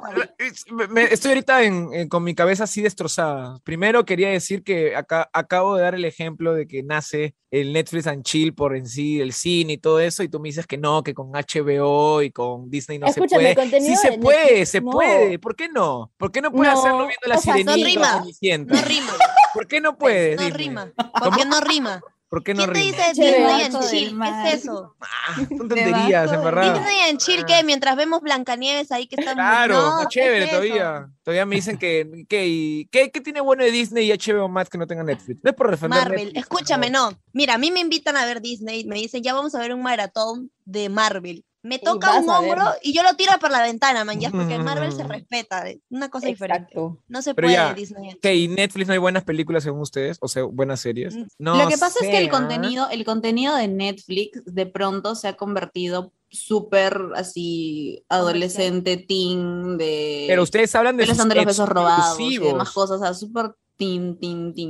me- 0.72 0.88
me- 0.88 1.04
estoy 1.12 1.30
ahorita 1.32 1.62
en- 1.64 1.88
en- 1.92 2.08
con 2.08 2.24
mi 2.24 2.34
cabeza 2.34 2.64
así 2.64 2.80
destrozada. 2.82 3.58
Primero 3.64 4.04
quería 4.04 4.28
decir 4.30 4.62
que 4.62 4.96
acá, 4.96 5.28
acabo 5.32 5.76
de 5.76 5.82
dar 5.82 5.94
el 5.94 6.04
ejemplo 6.04 6.54
de 6.54 6.66
que 6.66 6.82
nace 6.82 7.34
el 7.50 7.72
Netflix 7.72 8.06
and 8.06 8.22
Chill 8.24 8.54
por 8.54 8.74
en 8.74 8.86
sí, 8.86 9.20
el 9.20 9.32
cine 9.34 9.74
y 9.74 9.78
todo 9.78 10.00
eso, 10.00 10.22
y 10.22 10.28
tú 10.28 10.40
me 10.40 10.48
dices 10.48 10.66
que 10.66 10.78
no, 10.78 11.02
que 11.02 11.12
con 11.12 11.30
HBO 11.32 12.22
y 12.22 12.30
con 12.30 12.70
Disney 12.70 12.98
no 12.98 13.06
Escúchame, 13.08 13.48
se 13.50 13.54
puede. 13.54 13.80
Sí 13.80 13.96
se 13.96 14.10
de 14.12 14.18
puede, 14.18 14.44
Netflix, 14.46 14.68
se 14.70 14.80
no. 14.80 14.90
puede. 14.90 15.38
¿Por 15.38 15.54
qué 15.56 15.68
no? 15.68 16.10
¿Por 16.16 16.32
qué 16.32 16.40
no 16.40 16.50
puede 16.50 16.70
No, 16.72 16.78
hacerlo 16.78 16.98
viendo 17.06 17.26
la 17.26 17.36
o 17.36 17.40
sea, 17.40 17.54
no 17.58 17.74
sirenita 17.74 18.22
o 18.22 18.24
rima. 18.24 18.64
No 18.66 18.82
rima. 18.88 19.12
¿Por 19.52 19.66
qué 19.66 19.80
no 19.82 19.98
puede? 19.98 20.36
No 20.36 20.42
dime? 20.44 20.56
rima. 20.56 20.92
¿Por 20.96 21.36
qué 21.36 21.44
no 21.44 21.60
rima? 21.60 22.00
¿Por 22.32 22.42
qué 22.42 22.54
no 22.54 22.62
¿Quién 22.64 22.72
te 22.72 22.78
dice. 22.78 23.02
Disney 23.12 23.62
and 23.62 23.90
chill? 23.90 24.18
¿Qué 24.18 24.48
es 24.48 24.64
eso? 24.64 24.96
Ah, 25.02 25.34
son 25.36 25.68
tonterías, 25.68 26.32
en 26.32 26.42
verdad. 26.42 26.72
Disney 26.72 27.00
and 27.10 27.18
chill, 27.18 27.44
¿qué? 27.44 27.62
Mientras 27.62 27.94
vemos 27.94 28.22
Blancanieves 28.22 28.90
ahí 28.90 29.06
que 29.06 29.16
están... 29.16 29.34
Claro, 29.34 29.74
no, 29.74 29.88
está 29.98 30.08
¿qué 30.08 30.20
chévere 30.20 30.44
es 30.44 30.50
todavía. 30.50 31.10
Todavía 31.22 31.44
me 31.44 31.56
dicen 31.56 31.76
que, 31.76 32.24
que 32.30 32.46
y- 32.48 32.88
¿qué, 32.90 33.10
qué 33.10 33.20
tiene 33.20 33.42
bueno 33.42 33.64
de 33.64 33.70
Disney 33.70 34.10
y 34.10 34.14
HBO 34.16 34.48
Max 34.48 34.70
que 34.70 34.78
no 34.78 34.86
tenga 34.86 35.02
Netflix? 35.02 35.44
No 35.44 35.50
es 35.50 35.54
por 35.54 35.70
defender 35.70 36.00
Marvel, 36.00 36.18
Netflix, 36.24 36.40
escúchame, 36.40 36.88
no. 36.88 37.10
no. 37.10 37.18
Mira, 37.34 37.52
a 37.52 37.58
mí 37.58 37.70
me 37.70 37.80
invitan 37.80 38.16
a 38.16 38.24
ver 38.24 38.40
Disney, 38.40 38.86
me 38.86 38.94
dicen, 38.94 39.22
ya 39.22 39.34
vamos 39.34 39.54
a 39.54 39.58
ver 39.58 39.74
un 39.74 39.82
maratón 39.82 40.50
de 40.64 40.88
Marvel. 40.88 41.44
Me 41.62 41.78
toca 41.78 42.18
un 42.18 42.28
hombro 42.28 42.64
y 42.82 42.92
yo 42.92 43.02
lo 43.02 43.14
tiro 43.14 43.32
por 43.40 43.50
la 43.50 43.62
ventana, 43.62 44.04
man, 44.04 44.18
ya, 44.18 44.30
porque 44.30 44.54
en 44.54 44.64
Marvel 44.64 44.92
se 44.92 45.04
respeta, 45.04 45.68
es 45.68 45.78
una 45.90 46.08
cosa 46.08 46.26
diferente. 46.26 46.72
Exacto. 46.72 46.98
No 47.08 47.22
se 47.22 47.34
Pero 47.34 47.46
puede 47.46 47.56
ya, 47.56 47.72
Disney. 47.72 48.18
¿Qué? 48.20 48.34
¿Y 48.34 48.48
Netflix 48.48 48.88
no 48.88 48.94
hay 48.94 48.98
buenas 48.98 49.22
películas 49.22 49.62
según 49.62 49.80
ustedes? 49.80 50.18
O 50.20 50.28
sea, 50.28 50.42
buenas 50.42 50.80
series. 50.80 51.14
Mm, 51.14 51.26
No 51.38 51.56
Lo 51.56 51.68
que 51.68 51.78
pasa 51.78 52.00
es 52.02 52.08
que 52.10 52.18
el 52.18 52.26
¿ah? 52.28 52.30
contenido, 52.30 52.88
el 52.90 53.04
contenido 53.04 53.54
de 53.54 53.68
Netflix 53.68 54.42
de 54.44 54.66
pronto 54.66 55.14
se 55.14 55.28
ha 55.28 55.36
convertido 55.36 56.12
súper 56.32 56.98
así 57.14 58.04
adolescente, 58.08 58.96
teen, 58.96 59.76
de 59.76 60.24
Pero 60.26 60.42
ustedes 60.42 60.74
hablan 60.74 60.96
de 60.96 61.06
los 61.06 61.16
besos 61.28 61.68
robados 61.68 62.18
y 62.18 62.38
demás 62.38 62.70
cosas, 62.70 62.96
o 62.96 63.04
sea, 63.04 63.14
súper 63.14 63.52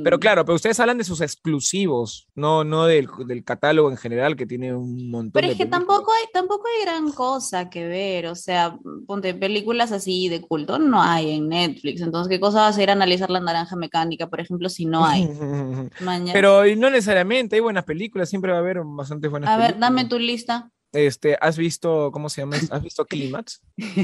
Pero 0.02 0.18
claro, 0.18 0.44
pero 0.44 0.56
ustedes 0.56 0.78
hablan 0.80 0.98
de 0.98 1.04
sus 1.04 1.20
exclusivos, 1.20 2.28
no, 2.34 2.64
no 2.64 2.86
del, 2.86 3.08
del 3.26 3.44
catálogo 3.44 3.90
en 3.90 3.96
general 3.96 4.36
que 4.36 4.46
tiene 4.46 4.74
un 4.74 5.10
montón 5.10 5.32
Pero 5.32 5.46
de 5.46 5.52
es 5.52 5.58
que 5.58 5.66
películas. 5.66 5.86
tampoco 5.86 6.12
hay, 6.12 6.24
tampoco 6.32 6.64
hay 6.66 6.84
gran 6.84 7.12
cosa 7.12 7.70
que 7.70 7.86
ver, 7.86 8.26
o 8.26 8.34
sea, 8.34 8.76
ponte 9.06 9.34
películas 9.34 9.92
así 9.92 10.28
de 10.28 10.40
culto, 10.40 10.78
no 10.78 11.00
hay 11.02 11.32
en 11.32 11.48
Netflix, 11.48 12.00
entonces 12.00 12.28
qué 12.30 12.40
cosa 12.40 12.60
va 12.60 12.68
a 12.68 12.72
ser 12.72 12.90
analizar 12.90 13.30
la 13.30 13.40
naranja 13.40 13.76
mecánica, 13.76 14.28
por 14.28 14.40
ejemplo, 14.40 14.68
si 14.68 14.86
no 14.86 15.04
hay. 15.04 15.28
Mañana. 16.00 16.32
Pero 16.32 16.64
no 16.76 16.90
necesariamente, 16.90 17.56
hay 17.56 17.60
buenas 17.62 17.84
películas, 17.84 18.28
siempre 18.28 18.52
va 18.52 18.58
a 18.58 18.60
haber 18.60 18.80
bastantes 18.84 19.30
buenas 19.30 19.48
a 19.50 19.56
ver, 19.56 19.66
películas. 19.74 19.80
dame 19.90 20.04
tu 20.06 20.18
lista. 20.18 20.70
Este, 20.92 21.38
¿has 21.40 21.56
visto, 21.56 22.10
cómo 22.12 22.28
se 22.28 22.42
llama? 22.42 22.56
¿Has 22.70 22.82
visto 22.82 23.06
Clímax? 23.06 23.62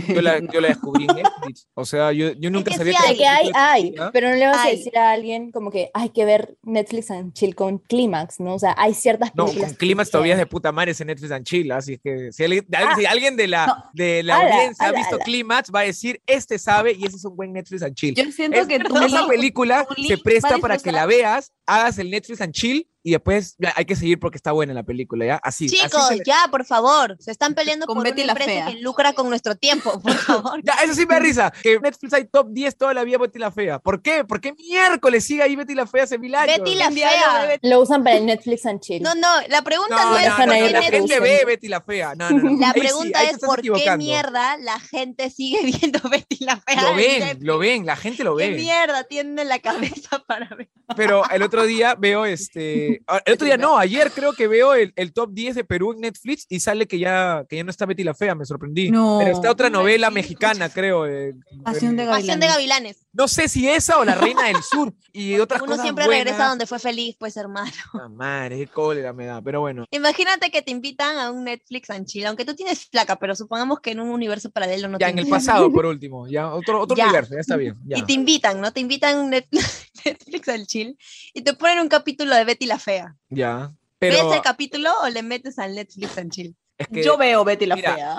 Yo 0.09 0.23
la, 0.23 0.39
yo 0.41 0.61
la 0.63 0.69
descubrí 0.69 1.07
en 1.09 1.17
Netflix. 1.17 1.69
O 1.75 1.85
sea, 1.85 2.13
yo, 2.13 2.33
yo 2.33 2.51
nunca 2.51 2.71
que 2.71 2.79
sabía 2.79 2.95
sí 2.99 3.05
hay. 3.09 3.17
que 3.19 3.27
hay, 3.27 3.51
hay, 3.55 3.95
pero 4.13 4.31
no 4.31 4.37
le 4.37 4.47
vas 4.47 4.57
a 4.57 4.63
Hay. 4.65 4.79
decir 4.79 4.97
a 4.97 5.11
alguien 5.11 5.51
como 5.53 5.71
que 5.71 5.91
hay 5.93 6.09
que 6.11 6.25
ver 6.25 6.57
Netflix 6.63 7.11
and 7.11 7.35
chill 7.35 7.55
con 7.55 7.79
Clímax, 7.79 8.41
¿no? 8.41 8.55
O 8.55 8.59
sea, 8.59 8.75
hay 8.79 8.95
ciertas 8.95 9.33
No, 9.35 9.45
películas. 9.45 9.71
con 9.71 9.77
que 9.77 9.79
Clímax 9.79 10.09
sí 10.09 10.13
todavía 10.13 10.33
es 10.33 10.39
de 10.39 10.47
puta 10.47 10.73
madre 10.73 10.93
ese 10.93 11.05
Netflix 11.05 11.31
and 11.33 11.45
Chill, 11.45 11.71
así 11.73 11.93
es 11.95 12.01
que 12.03 12.33
si 12.33 12.45
alguien, 12.45 12.67
Ah. 12.75 12.95
si 12.97 13.05
alguien 13.05 13.37
de 13.37 13.49
la, 13.49 13.67
No. 13.67 13.75
de 13.93 14.23
la 14.23 14.39
Ala, 14.39 14.55
audiencia 14.55 14.87
ha 14.87 14.89
ala, 14.89 14.99
visto 14.99 15.15
ala. 15.17 15.25
Clímax, 15.25 15.71
va 15.75 15.81
a 15.81 15.85
decir, 15.85 16.23
este 16.27 16.59
sabe 16.59 16.93
y 16.93 17.05
ese 17.05 17.17
es 17.17 17.25
un 17.27 17.37
buen 17.37 17.53
Netflix 17.53 17.83
and 17.83 17.95
Chill. 17.95 18.15
Yo 18.15 18.25
siento 18.33 18.59
Es- 18.59 18.67
que 18.67 18.79
tu 18.79 18.97
esa 18.97 19.27
película 19.27 19.87
tu 19.95 20.03
se 20.05 20.17
presta 20.17 20.55
a 20.55 20.59
para 20.59 20.79
que 20.79 20.91
la 20.91 21.05
veas, 21.05 21.53
hagas 21.67 21.99
el 21.99 22.11
Netflix 22.11 22.41
and 22.41 22.55
Chill 22.55 22.89
y 23.09 23.13
después 23.13 23.57
ya, 23.59 23.73
hay 23.77 23.85
que 23.87 23.97
seguir 23.97 24.19
porque 24.21 24.37
está 24.37 24.53
buena 24.53 24.75
la 24.75 24.83
película, 24.83 25.25
¿ya? 25.25 25.41
Así. 25.43 25.67
así 25.67 25.77
Chicos, 25.77 26.09
se 26.09 26.17
le- 26.17 26.23
ya, 26.25 26.47
por 26.51 26.65
favor. 26.67 27.17
Se 27.21 27.31
están 27.31 27.55
peleando 27.55 27.87
Con 27.87 27.97
por 27.97 28.05
Betty 28.05 28.23
una 28.23 28.27
la 28.27 28.33
empresa 28.41 28.51
Fea. 28.51 28.67
que 28.67 28.81
lucra 28.83 29.13
con 29.15 29.29
nuestro 29.29 29.57
tiempo, 29.57 30.01
por 30.01 30.13
favor. 30.15 30.61
Ya, 30.63 30.75
eso 30.85 30.95
sí 30.95 31.07
me 31.07 31.15
da 31.15 31.21
risa. 31.21 31.53
Que 31.63 31.81
Netflix 31.81 32.13
hay 32.13 32.27
top 32.27 32.49
10 32.51 32.77
toda 32.77 32.93
la 32.95 33.05
vida 33.05 33.19
Betty 33.19 33.39
la 33.39 33.51
Fea. 33.51 33.79
¿Por 33.79 34.03
qué? 34.03 34.25
¿Por 34.25 34.41
qué 34.41 34.53
miércoles 34.53 35.25
sigue 35.25 35.43
ahí 35.43 35.57
Betty 35.57 35.75
la 35.75 35.87
Fea 35.87 36.05
hace 36.05 36.19
mil 36.19 36.35
años? 36.35 36.59
Betty 36.59 36.75
la 36.75 36.91
Fea. 36.91 37.47
Betty- 37.47 37.69
Lo 37.69 37.81
usan 37.81 38.05
para 38.05 38.17
el 38.17 38.27
Netflix 38.27 38.67
and 38.67 38.81
chill. 38.81 39.03
No, 39.03 39.15
no, 39.15 39.29
la 39.49 39.63
pregunta 39.63 39.97
No, 39.97 40.05
no, 40.05 40.11
no, 40.11 40.19
es 40.19 40.25
no, 40.27 40.31
no, 40.31 40.37
por 40.39 40.47
la 40.49 40.71
la 40.71 40.81
qué 40.81 40.87
gente 40.99 41.21
ve 41.21 41.45
Betty 41.47 41.69
la 41.69 41.81
Fea. 41.81 42.15
No, 42.15 42.31
no, 42.31 42.51
no. 42.51 42.61
La 42.61 42.73
sí, 42.73 42.81
pregunta 42.81 43.23
es 43.25 43.39
por 43.39 43.63
qué 43.63 43.97
mierda 43.97 44.57
la 44.59 44.79
gente 44.81 45.31
sigue 45.31 45.61
viendo 45.63 46.01
Betty 46.09 46.45
la 46.45 46.57
Fea. 46.61 46.83
Lo 46.83 46.91
en 46.91 46.97
ven, 46.97 47.39
lo 47.41 47.59
ven, 47.59 47.87
la 47.87 47.97
gente 47.97 48.25
lo 48.25 48.37
¿Qué 48.37 48.51
ve. 48.51 48.57
mierda 48.57 49.05
tiene 49.05 49.43
en 49.43 49.49
la 49.49 49.59
cabeza 49.61 50.23
para 50.27 50.49
ver? 50.57 50.69
Pero 50.97 51.23
el 51.31 51.43
otro 51.43 51.65
día 51.65 51.95
veo 51.95 52.25
este. 52.27 52.98
Ah, 53.07 53.21
El 53.25 53.35
otro 53.35 53.47
día 53.47 53.57
no, 53.57 53.79
ayer 53.79 54.11
creo 54.13 54.33
que 54.33 54.49
veo 54.49 54.75
el, 54.75 54.93
el 54.97 55.13
top 55.13 55.31
10 55.33 55.55
de 55.57 55.65
Perú 55.65 55.93
en 55.93 56.01
Netflix 56.01 56.47
y 56.49 56.61
sale 56.61 56.87
que 56.87 56.99
ya, 56.99 57.45
que 57.49 57.57
ya 57.57 57.65
no 57.65 57.71
está 57.71 57.87
Betty 57.87 58.05
la 58.05 58.15
Fea, 58.15 58.35
me 58.35 58.45
sorprendí. 58.45 58.91
No. 58.91 59.19
Pero 59.21 59.33
está 59.33 59.51
otra 59.51 59.71
No, 59.71 59.79
novela 59.81 60.11
mexicana, 60.11 60.69
creo. 60.69 61.07
eh, 61.07 61.35
Pasión 61.65 61.97
de 61.97 62.05
eh, 62.05 62.07
Pasión 62.07 62.41
de 62.41 62.47
Gavilanes. 62.47 63.07
No 63.13 63.27
sé 63.29 63.49
si 63.49 63.69
esa 63.69 63.99
o 63.99 64.05
La 64.05 64.15
Reina 64.15 64.45
del 64.47 64.63
Sur 64.63 64.93
y 65.13 65.39
otras 65.39 65.61
Uno 65.63 65.71
cosas 65.73 65.83
siempre 65.85 66.05
buenas. 66.07 66.25
regresa 66.25 66.49
donde 66.49 66.67
fue 66.67 66.79
feliz, 66.79 67.17
pues 67.19 67.37
hermano. 67.37 67.71
Ah, 67.95 68.09
madre, 68.09 68.59
qué 68.59 68.67
cólera 68.69 69.13
me 69.13 69.27
da, 69.27 69.43
pero 69.43 69.61
bueno. 69.61 69.85
Imagínate 69.91 70.51
que 70.51 70.63
te 70.63 70.71
invitan 70.71 71.19
a 71.19 71.31
un 71.31 71.45
Netflix 71.45 71.91
and 71.91 72.07
chill, 72.07 72.27
aunque 72.27 72.45
tú 72.45 72.55
tienes 72.55 72.87
flaca, 72.87 73.17
pero 73.17 73.35
supongamos 73.35 73.81
que 73.81 73.91
en 73.91 74.01
un 74.01 74.11
universo 74.11 74.51
paralelo 74.51 74.89
no 74.89 74.99
Ya 74.99 75.07
te 75.07 75.13
en 75.13 75.19
el 75.21 75.27
pasado, 75.29 75.73
por 75.73 75.87
último, 75.87 76.29
ya 76.29 76.53
otro, 76.53 76.81
otro 76.83 76.97
Ya. 76.97 77.05
universo, 77.05 77.35
ya 77.35 77.41
está 77.41 77.57
bien. 77.57 77.75
Ya. 77.87 77.99
Y 77.99 78.03
te 78.03 78.13
invitan, 78.13 78.61
¿no? 78.61 78.73
Te 78.73 78.81
invitan 78.81 79.17
a 79.17 79.21
un 79.21 79.31
Net- 79.33 79.49
Netflix 80.05 80.49
and 80.49 80.67
chill 80.67 80.97
y 81.35 81.43
te 81.43 81.55
ponen 81.55 81.81
un 81.81 81.89
capítulo 81.89 82.35
de 82.37 82.45
Betty 82.45 82.67
la 82.67 82.79
Fea. 82.79 82.88
Ya. 83.29 83.73
Pero 83.99 84.29
¿Ves 84.29 84.37
el 84.37 84.43
capítulo 84.43 84.91
o 85.03 85.09
le 85.09 85.23
metes 85.23 85.59
al 85.59 85.75
Netflix 85.75 86.19
and 86.19 86.31
chill? 86.31 86.57
es 86.79 86.87
que 86.89 87.03
Yo 87.03 87.17
veo 87.17 87.45
Betty 87.45 87.67
la 87.67 87.75
Mira, 87.77 87.95
Fea. 87.97 88.17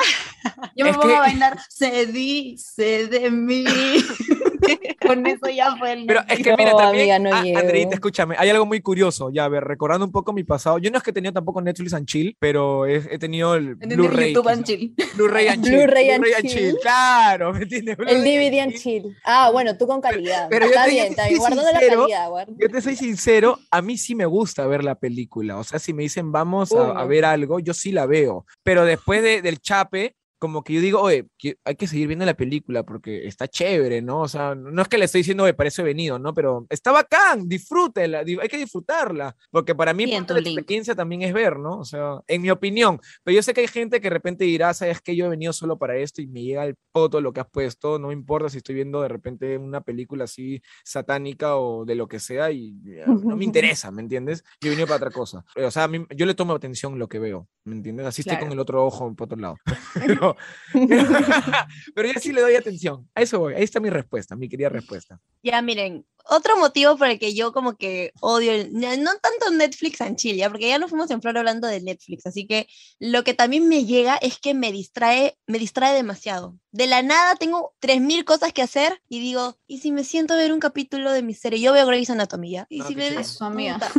Yo 0.75 0.85
me 0.85 0.93
pongo 0.93 1.07
que- 1.07 1.15
a 1.15 1.19
bailar, 1.21 1.57
se 1.69 2.05
dice 2.07 3.07
de 3.07 3.31
mí. 3.31 3.63
Con 5.07 5.25
eso 5.27 5.49
ya 5.49 5.75
fue 5.77 5.93
el 5.93 6.05
Pero 6.05 6.21
es 6.27 6.37
que 6.43 6.55
mira, 6.57 6.75
también, 6.75 7.11
amiga, 7.11 7.19
no 7.19 7.35
ah, 7.35 7.43
llego. 7.43 7.59
Andreita, 7.59 7.95
escúchame, 7.95 8.35
hay 8.37 8.49
algo 8.49 8.65
muy 8.65 8.81
curioso, 8.81 9.29
ya, 9.31 9.45
a 9.45 9.49
ver, 9.49 9.63
recordando 9.63 10.05
un 10.05 10.11
poco 10.11 10.33
mi 10.33 10.43
pasado, 10.43 10.77
yo 10.77 10.91
no 10.91 10.97
es 10.97 11.03
que 11.03 11.11
he 11.11 11.13
tenido 11.13 11.33
tampoco 11.33 11.61
Netflix 11.61 11.93
and 11.93 12.05
Chill, 12.05 12.35
pero 12.39 12.85
he, 12.85 12.95
he 13.09 13.19
tenido 13.19 13.55
el 13.55 13.75
Blu-ray. 13.75 14.33
YouTube 14.33 14.49
and 14.49 14.63
chill. 14.63 14.93
Blu-ray 15.15 15.47
and 15.47 15.63
Chill. 15.65 15.75
Blu-ray 15.85 16.09
and 16.11 16.25
chill. 16.47 16.75
claro, 16.81 17.53
¿me 17.53 17.63
entiendes? 17.63 17.97
El 18.07 18.23
DVD 18.23 18.59
and 18.61 18.73
chill. 18.75 19.15
Ah, 19.25 19.49
bueno, 19.51 19.77
tú 19.77 19.87
con 19.87 20.01
calidad. 20.01 20.47
pero 20.49 20.65
yo 20.65 20.71
está 20.71 20.85
te- 20.85 20.91
bien, 20.91 21.05
está 21.07 21.23
bien. 21.27 21.37
soy 21.37 21.39
Guardando 21.39 21.71
la 21.71 21.79
sincero, 21.79 22.01
calidad, 22.01 22.29
guarda. 22.29 22.53
Yo 22.57 22.69
te 22.69 22.81
soy 22.81 22.95
sincero, 22.95 23.57
a 23.71 23.81
mí 23.81 23.97
sí 23.97 24.15
me 24.15 24.25
gusta 24.25 24.65
ver 24.67 24.83
la 24.83 24.95
película. 24.95 25.57
O 25.57 25.63
sea, 25.63 25.79
si 25.79 25.93
me 25.93 26.03
dicen 26.03 26.31
vamos 26.31 26.71
a, 26.73 26.91
a 26.91 27.05
ver 27.05 27.25
algo, 27.25 27.59
yo 27.59 27.73
sí 27.73 27.91
la 27.91 28.05
veo. 28.05 28.45
Pero 28.63 28.85
después 28.85 29.21
de- 29.23 29.41
del 29.41 29.59
chape, 29.59 30.15
como 30.39 30.63
que 30.63 30.73
yo 30.73 30.81
digo, 30.81 31.01
oye, 31.01 31.27
que 31.37 31.57
hay 31.65 31.75
que 31.75 31.85
seguir 31.85 32.07
viendo 32.07 32.25
la 32.25 32.33
película 32.33 32.83
porque 32.83 33.27
está 33.27 33.47
chévere, 33.47 34.01
¿no? 34.01 34.21
O 34.21 34.27
sea, 34.27 34.55
no 34.55 34.81
es 34.81 34.87
que 34.87 34.97
le 34.97 35.05
estoy 35.05 35.19
diciendo, 35.19 35.43
oye, 35.43 35.53
he 35.77 35.83
venido, 35.83 36.17
¿no? 36.17 36.33
Pero 36.33 36.65
está 36.69 36.91
bacán, 36.91 37.47
disfrútela, 37.47 38.23
di- 38.23 38.37
hay 38.41 38.47
que 38.47 38.57
disfrutarla. 38.57 39.35
Porque 39.51 39.75
para 39.75 39.93
mí 39.93 40.05
Bien, 40.05 40.25
parte 40.25 40.27
tu 40.27 40.33
de 40.35 40.41
la 40.55 40.59
experiencia 40.61 40.95
también 40.95 41.21
es 41.21 41.33
ver, 41.33 41.59
¿no? 41.59 41.77
O 41.79 41.85
sea, 41.85 42.19
en 42.27 42.41
mi 42.41 42.49
opinión. 42.49 42.99
Pero 43.23 43.35
yo 43.35 43.43
sé 43.43 43.53
que 43.53 43.61
hay 43.61 43.67
gente 43.67 43.99
que 44.01 44.07
de 44.07 44.13
repente 44.13 44.45
dirá, 44.45 44.73
sabes 44.73 45.01
que 45.01 45.15
yo 45.15 45.25
he 45.25 45.29
venido 45.29 45.53
solo 45.53 45.77
para 45.77 45.97
esto 45.97 46.21
y 46.21 46.27
me 46.27 46.41
llega 46.41 46.65
el 46.65 46.75
poto 46.91 47.21
lo 47.21 47.33
que 47.33 47.41
has 47.41 47.49
puesto, 47.49 47.99
no 47.99 48.07
me 48.07 48.13
importa 48.13 48.49
si 48.49 48.57
estoy 48.57 48.75
viendo 48.75 49.01
de 49.01 49.09
repente 49.09 49.57
una 49.57 49.81
película 49.81 50.23
así 50.23 50.61
satánica 50.83 51.57
o 51.57 51.85
de 51.85 51.95
lo 51.95 52.07
que 52.07 52.19
sea 52.19 52.51
y 52.51 52.75
eh, 52.87 53.03
no 53.07 53.35
me 53.35 53.43
interesa, 53.45 53.91
¿me 53.91 54.01
entiendes? 54.01 54.43
Yo 54.61 54.67
he 54.67 54.71
venido 54.71 54.87
para 54.87 54.97
otra 54.97 55.11
cosa. 55.11 55.43
O 55.55 55.71
sea, 55.71 55.83
a 55.83 55.87
mí- 55.87 56.05
yo 56.15 56.25
le 56.25 56.33
tomo 56.33 56.53
atención 56.53 56.97
lo 56.97 57.07
que 57.07 57.19
veo, 57.19 57.47
¿me 57.65 57.75
entiendes? 57.75 58.05
Así 58.05 58.21
estoy 58.21 58.37
con 58.37 58.47
Claro. 58.47 58.53
el 58.53 58.59
otro 58.59 58.85
ojo 58.85 59.13
por 59.15 59.25
otro 59.25 59.37
lado. 59.37 59.57
Pero, 60.19 60.28
pero, 61.95 62.11
yo 62.11 62.19
sí 62.19 62.31
le 62.31 62.41
doy 62.41 62.55
atención. 62.55 63.09
A 63.15 63.21
eso 63.21 63.39
voy. 63.39 63.53
Ahí 63.53 63.63
está 63.63 63.79
mi 63.79 63.89
respuesta, 63.89 64.35
mi 64.35 64.49
querida 64.49 64.69
respuesta. 64.69 65.19
Ya, 65.43 65.61
miren, 65.61 66.05
otro 66.29 66.57
motivo 66.57 66.97
por 66.97 67.07
el 67.07 67.19
que 67.19 67.33
yo 67.33 67.51
como 67.53 67.75
que 67.75 68.11
odio, 68.21 68.51
el- 68.51 68.71
no 68.73 68.95
no 68.97 69.11
tanto 69.17 69.49
Netflix 69.51 70.01
and 70.01 70.15
chill, 70.17 70.35
ya, 70.37 70.49
porque 70.49 70.67
ya 70.69 70.77
nos 70.79 70.89
fuimos 70.89 71.09
en 71.11 71.21
flor 71.21 71.37
hablando 71.37 71.67
de 71.67 71.81
Netflix, 71.81 72.25
así 72.25 72.47
que 72.47 72.67
lo 72.99 73.23
que 73.23 73.33
también 73.33 73.67
me 73.67 73.85
llega 73.85 74.15
es 74.17 74.39
que 74.39 74.53
me 74.53 74.71
distrae, 74.71 75.37
me 75.47 75.59
distrae 75.59 75.93
demasiado. 75.95 76.55
De 76.71 76.85
la 76.85 77.01
nada 77.01 77.35
tengo 77.35 77.73
3.000 77.79 78.23
cosas 78.25 78.53
que 78.53 78.61
hacer 78.61 79.01
y 79.09 79.19
digo, 79.19 79.57
¿y 79.65 79.79
si 79.79 79.91
me 79.91 80.03
siento 80.03 80.35
a 80.35 80.37
ver 80.37 80.53
un 80.53 80.59
capítulo 80.59 81.11
de 81.11 81.23
mi 81.23 81.33
serie? 81.33 81.59
Yo 81.59 81.73
veo 81.73 81.87
Grey's 81.87 82.11
Anatomy, 82.11 82.51
¿ya? 82.51 82.67
Y 82.69 82.81
Ah, 82.81 82.85
si 82.87 82.95
me 82.95 83.03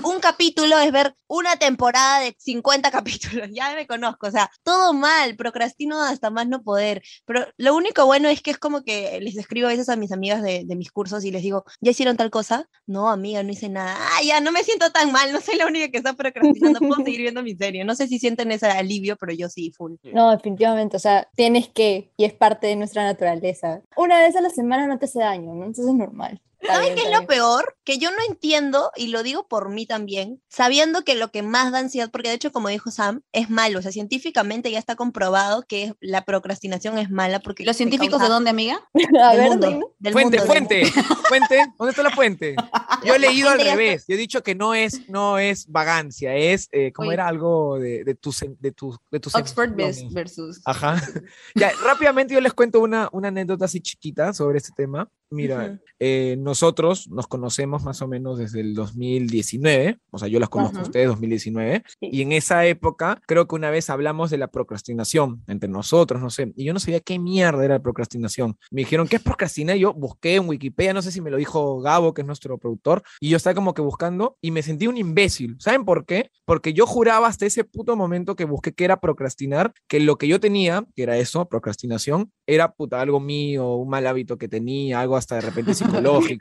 un 0.05 0.21
capítulo 0.21 0.79
es 0.79 0.93
ver 0.93 1.17
una 1.27 1.57
temporada 1.57 2.21
de 2.21 2.37
50 2.39 2.91
capítulos, 3.43 3.49
ya 3.53 3.75
me 3.75 3.89
conozco, 3.89 4.29
o 4.29 4.31
sea, 4.31 4.51
todo 4.63 4.93
mal, 4.93 5.35
procrastino 5.37 6.01
hasta 6.01 6.31
más 6.31 6.47
no 6.47 6.63
poder, 6.63 7.03
pero 7.27 7.45
lo 7.57 7.75
único 7.75 8.07
bueno 8.07 8.29
es 8.29 8.41
que 8.41 8.53
es 8.53 8.59
como 8.59 8.85
que 8.85 9.19
les 9.21 9.37
escribo 9.37 9.67
a 9.67 9.71
veces 9.71 9.89
a 9.89 9.97
mis 9.97 10.13
amigas 10.13 10.41
de, 10.43 10.63
de 10.65 10.77
mis 10.77 10.93
cursos 10.93 11.25
y 11.25 11.33
les 11.33 11.43
digo, 11.43 11.65
¿ya 11.81 11.91
hicieron 11.91 12.17
tal 12.21 12.31
cosa? 12.31 12.69
No, 12.87 13.09
amiga, 13.09 13.43
no 13.43 13.51
hice 13.51 13.71
nada. 13.71 13.97
Ah, 13.99 14.23
ya, 14.23 14.43
no 14.43 14.53
me 14.53 14.63
siento 14.63 14.91
tan 14.91 15.11
mal, 15.11 15.33
no 15.33 15.41
soy 15.41 15.57
la 15.57 15.67
única 15.67 15.89
que 15.89 15.97
está 15.97 16.13
procrastinando, 16.13 16.79
puedo 16.81 16.97
seguir 17.05 17.23
viendo 17.23 17.43
mi 17.43 17.55
serie. 17.55 17.83
No 17.83 17.95
sé 17.95 18.09
si 18.09 18.19
sienten 18.19 18.53
ese 18.53 18.67
alivio, 18.67 19.17
pero 19.17 19.33
yo 19.33 19.49
sí, 19.49 19.73
full. 19.73 19.95
No, 20.13 20.31
definitivamente, 20.31 20.99
o 20.99 21.01
sea, 21.01 21.27
tienes 21.35 21.69
que, 21.69 22.13
y 22.19 22.25
es 22.25 22.35
parte 22.35 22.67
de 22.67 22.77
nuestra 22.77 23.05
naturaleza. 23.05 23.81
Una 23.97 24.21
vez 24.21 24.37
a 24.37 24.43
la 24.43 24.51
semana 24.51 24.87
no 24.87 24.99
te 24.99 25.07
hace 25.07 25.21
daño, 25.21 25.55
¿no? 25.55 25.65
Entonces 25.65 25.87
es 25.87 25.95
normal. 25.95 26.43
¿Saben 26.67 26.95
qué 26.95 27.03
es 27.03 27.11
lo 27.19 27.27
peor? 27.27 27.77
Que 27.85 27.99
yo 27.99 28.11
no 28.11 28.19
entiendo, 28.29 28.91
y 28.97 29.09
lo 29.09 29.23
digo 29.23 29.49
por 29.49 29.71
mí 29.71 29.87
también, 29.87 30.43
sabiendo 30.49 31.03
que 31.05 31.15
lo 31.15 31.31
que 31.31 31.43
más 31.43 31.73
da 31.73 31.79
ansiedad, 31.79 32.11
porque 32.11 32.29
de 32.29 32.35
hecho, 32.35 32.53
como 32.53 32.69
dijo 32.69 32.91
Sam, 32.91 33.23
es 33.33 33.51
malo. 33.51 33.79
O 33.79 33.83
sea, 33.83 33.93
científicamente 33.93 34.71
ya 34.71 34.79
está 34.79 34.95
comprobado 34.97 35.63
que 35.67 35.95
la 36.01 36.25
procrastinación 36.25 36.99
es 36.99 37.11
mala 37.11 37.41
porque... 37.41 37.65
¿Los 37.65 37.77
científicos 37.77 38.19
causa- 38.19 38.25
de 38.25 38.31
dónde, 38.31 38.51
amiga? 38.51 38.81
A 39.23 39.31
del 39.33 39.41
ver, 39.41 39.49
mundo, 39.49 39.95
del 39.99 40.13
fuente, 40.13 40.39
mundo, 40.39 40.39
del 40.39 40.47
fuente, 40.47 40.87
fuente. 41.29 41.59
¿Dónde 41.79 41.91
está 41.91 42.03
la 42.03 42.11
fuente? 42.11 42.57
Yo 43.05 43.15
he 43.15 43.19
leído 43.19 43.49
al 43.49 43.61
revés. 43.61 44.05
Yo 44.09 44.15
he 44.15 44.19
dicho 44.19 44.43
que 44.43 44.55
no 44.55 44.75
es, 44.75 45.09
no 45.09 45.39
es 45.39 45.67
vagancia, 45.69 46.35
es, 46.37 46.69
eh, 46.73 46.93
como 46.93 47.09
Oye. 47.09 47.15
era 47.15 47.27
algo 47.29 47.79
de, 47.79 48.05
de 48.05 48.15
tus, 48.15 48.41
de 48.59 48.73
tus, 48.73 48.97
de 49.11 49.21
tus 49.21 49.35
Oxford 49.35 49.71
versus. 49.75 50.61
Ajá. 50.65 51.01
Ya, 51.55 51.73
rápidamente 51.85 52.35
yo 52.35 52.41
les 52.41 52.53
cuento 52.53 52.81
una, 52.81 53.09
una 53.13 53.29
anécdota 53.29 53.65
así 53.65 53.81
chiquita 53.81 54.33
sobre 54.33 54.59
este 54.59 54.71
tema. 54.77 55.09
Mira, 55.31 55.65
Ujú. 55.67 55.79
eh, 55.99 56.37
nosotros 56.51 57.09
nos 57.11 57.29
conocemos 57.29 57.85
más 57.85 58.03
o 58.03 58.09
menos 58.09 58.37
desde 58.37 58.61
el 58.61 58.75
2019, 58.75 59.99
o 60.11 60.19
sea, 60.19 60.27
yo 60.29 60.41
las 60.41 60.49
conozco 60.49 60.79
a 60.79 60.81
Ajá. 60.81 60.89
ustedes 60.89 61.07
2019, 61.09 61.83
Sí. 61.87 62.09
y 62.11 62.23
en 62.23 62.33
esa 62.33 62.67
época 62.67 63.21
creo 63.27 63.47
que 63.47 63.55
una 63.55 63.71
vez 63.71 63.89
hablamos 63.89 64.31
de 64.31 64.39
la 64.39 64.49
procrastinación 64.49 65.43
entre 65.47 65.69
nosotros, 65.71 66.21
no 66.21 66.29
sé, 66.31 66.53
y 66.57 66.65
yo 66.65 66.73
no 66.73 66.81
sabía 66.81 66.99
qué 67.01 67.19
mierda 67.21 67.65
era 67.65 67.75
la 67.75 67.83
procrastinación. 67.83 68.57
Me 68.73 68.81
dijeron, 68.81 69.07
¿qué 69.07 69.17
es 69.17 69.23
procrastinar? 69.23 69.77
Y 69.77 69.81
yo 69.81 69.95
busqué 69.95 70.35
en 70.35 70.49
Wikipedia, 70.49 70.93
no 70.93 71.03
sé 71.03 71.13
si 71.13 71.21
me 71.21 71.31
lo 71.31 71.37
dijo 71.37 71.81
Gabo, 71.81 72.15
que 72.15 72.23
es 72.23 72.27
nuestro 72.27 72.59
productor, 72.59 73.03
y 73.21 73.29
yo 73.29 73.37
estaba 73.37 73.55
como 73.55 73.75
que 73.75 73.83
buscando 73.83 74.37
y 74.41 74.51
me 74.51 74.63
sentí 74.63 74.87
un 74.89 74.97
imbécil. 74.97 75.55
¿Saben 75.61 75.85
por 75.85 76.05
qué? 76.05 76.31
Porque 76.45 76.73
yo 76.73 76.85
juraba 76.87 77.29
hasta 77.29 77.47
ese 77.47 77.63
puto 77.65 77.95
momento 77.97 78.35
que 78.35 78.45
busqué 78.45 78.73
que 78.73 78.85
era 78.85 79.01
procrastinar, 79.01 79.73
que 79.89 80.01
lo 80.01 80.17
que 80.19 80.27
yo 80.27 80.41
tenía, 80.41 80.85
que 80.97 81.05
era 81.05 81.17
eso, 81.17 81.47
procrastinación, 81.49 82.33
era 82.47 82.73
puta 82.73 83.01
algo 83.01 83.21
mío, 83.21 83.75
un 83.77 83.89
mal 83.89 84.07
hábito 84.07 84.37
que 84.37 84.49
tenía, 84.49 85.01
algo 85.01 85.17
hasta 85.17 85.37
de 85.37 85.43
repente 85.43 85.75
psicológico. 86.39 86.40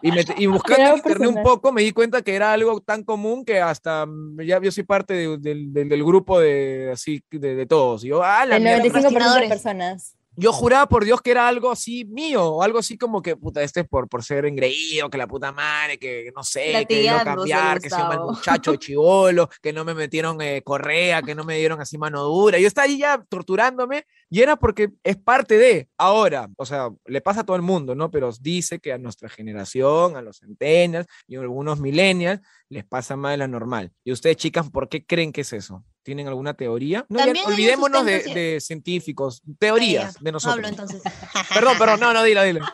Y, 0.00 0.12
me, 0.12 0.24
y 0.36 0.46
buscando 0.46 0.90
en 0.90 0.96
internet 0.96 1.28
un 1.28 1.42
poco 1.42 1.72
me 1.72 1.82
di 1.82 1.92
cuenta 1.92 2.22
que 2.22 2.34
era 2.34 2.52
algo 2.52 2.80
tan 2.80 3.02
común 3.04 3.44
que 3.44 3.60
hasta 3.60 4.06
mm, 4.06 4.40
ya 4.42 4.60
yo 4.60 4.70
soy 4.72 4.84
parte 4.84 5.14
de- 5.14 5.38
del, 5.38 5.72
del- 5.72 5.88
del 5.88 6.04
grupo 6.04 6.38
de 6.40 6.90
así 6.92 7.22
de, 7.30 7.54
de 7.54 7.66
todos. 7.66 8.04
Y 8.04 8.08
yo, 8.08 8.22
ah, 8.22 8.44
la 8.46 8.56
El 8.56 8.62
mierda. 8.62 8.84
95% 8.84 9.40
de 9.40 9.48
personas. 9.48 10.16
Yo 10.34 10.52
juraba 10.52 10.88
por 10.88 11.04
Dios 11.04 11.20
que 11.20 11.30
era 11.30 11.46
algo 11.46 11.70
así 11.70 12.06
mío, 12.06 12.44
o 12.44 12.62
algo 12.62 12.78
así 12.78 12.96
como 12.96 13.20
que, 13.20 13.36
puta, 13.36 13.62
este 13.62 13.80
es 13.80 13.88
por, 13.88 14.08
por 14.08 14.24
ser 14.24 14.46
engreído, 14.46 15.10
que 15.10 15.18
la 15.18 15.26
puta 15.26 15.52
madre, 15.52 15.98
que 15.98 16.32
no 16.34 16.42
sé, 16.42 16.64
que 16.64 16.72
no 16.72 16.78
Latigándose, 16.80 17.24
cambiar, 17.24 17.80
que 17.80 17.90
soy 17.90 18.02
un 18.02 18.08
mal 18.08 18.20
muchacho 18.20 18.76
chivolo, 18.76 19.50
que 19.60 19.72
no 19.72 19.84
me 19.84 19.94
metieron 19.94 20.40
eh, 20.40 20.62
correa, 20.62 21.20
que 21.22 21.34
no 21.34 21.44
me 21.44 21.58
dieron 21.58 21.80
así 21.80 21.98
mano 21.98 22.22
dura. 22.22 22.58
Yo 22.58 22.66
estaba 22.66 22.86
ahí 22.86 22.98
ya 22.98 23.22
torturándome 23.28 24.06
y 24.30 24.40
era 24.40 24.56
porque 24.56 24.90
es 25.04 25.16
parte 25.18 25.58
de. 25.58 25.88
Ahora, 25.98 26.48
o 26.56 26.64
sea, 26.64 26.88
le 27.04 27.20
pasa 27.20 27.40
a 27.40 27.44
todo 27.44 27.56
el 27.56 27.62
mundo, 27.62 27.94
¿no? 27.94 28.10
Pero 28.10 28.30
dice 28.40 28.78
que 28.78 28.92
a 28.92 28.98
nuestra 28.98 29.28
generación, 29.28 30.16
a 30.16 30.22
los 30.22 30.38
centennials 30.38 31.06
y 31.26 31.36
a 31.36 31.40
algunos 31.40 31.78
millennials, 31.78 32.40
les 32.70 32.84
pasa 32.84 33.16
más 33.16 33.32
de 33.32 33.36
la 33.36 33.48
normal. 33.48 33.92
Y 34.02 34.12
ustedes, 34.12 34.38
chicas, 34.38 34.70
¿por 34.70 34.88
qué 34.88 35.04
creen 35.04 35.32
que 35.32 35.42
es 35.42 35.52
eso? 35.52 35.84
¿Tienen 36.02 36.26
alguna 36.26 36.54
teoría? 36.54 37.06
No, 37.08 37.24
ya 37.24 37.32
olvidémonos 37.46 38.04
de, 38.04 38.22
de 38.22 38.60
científicos, 38.60 39.42
teorías 39.58 40.14
de 40.14 40.32
no 40.32 40.36
nosotros. 40.36 40.68
entonces. 40.68 41.02
Perdón, 41.54 41.78
perdón, 41.78 42.00
no, 42.00 42.12
no, 42.12 42.22
dilo, 42.24 42.42
dilo. 42.42 42.66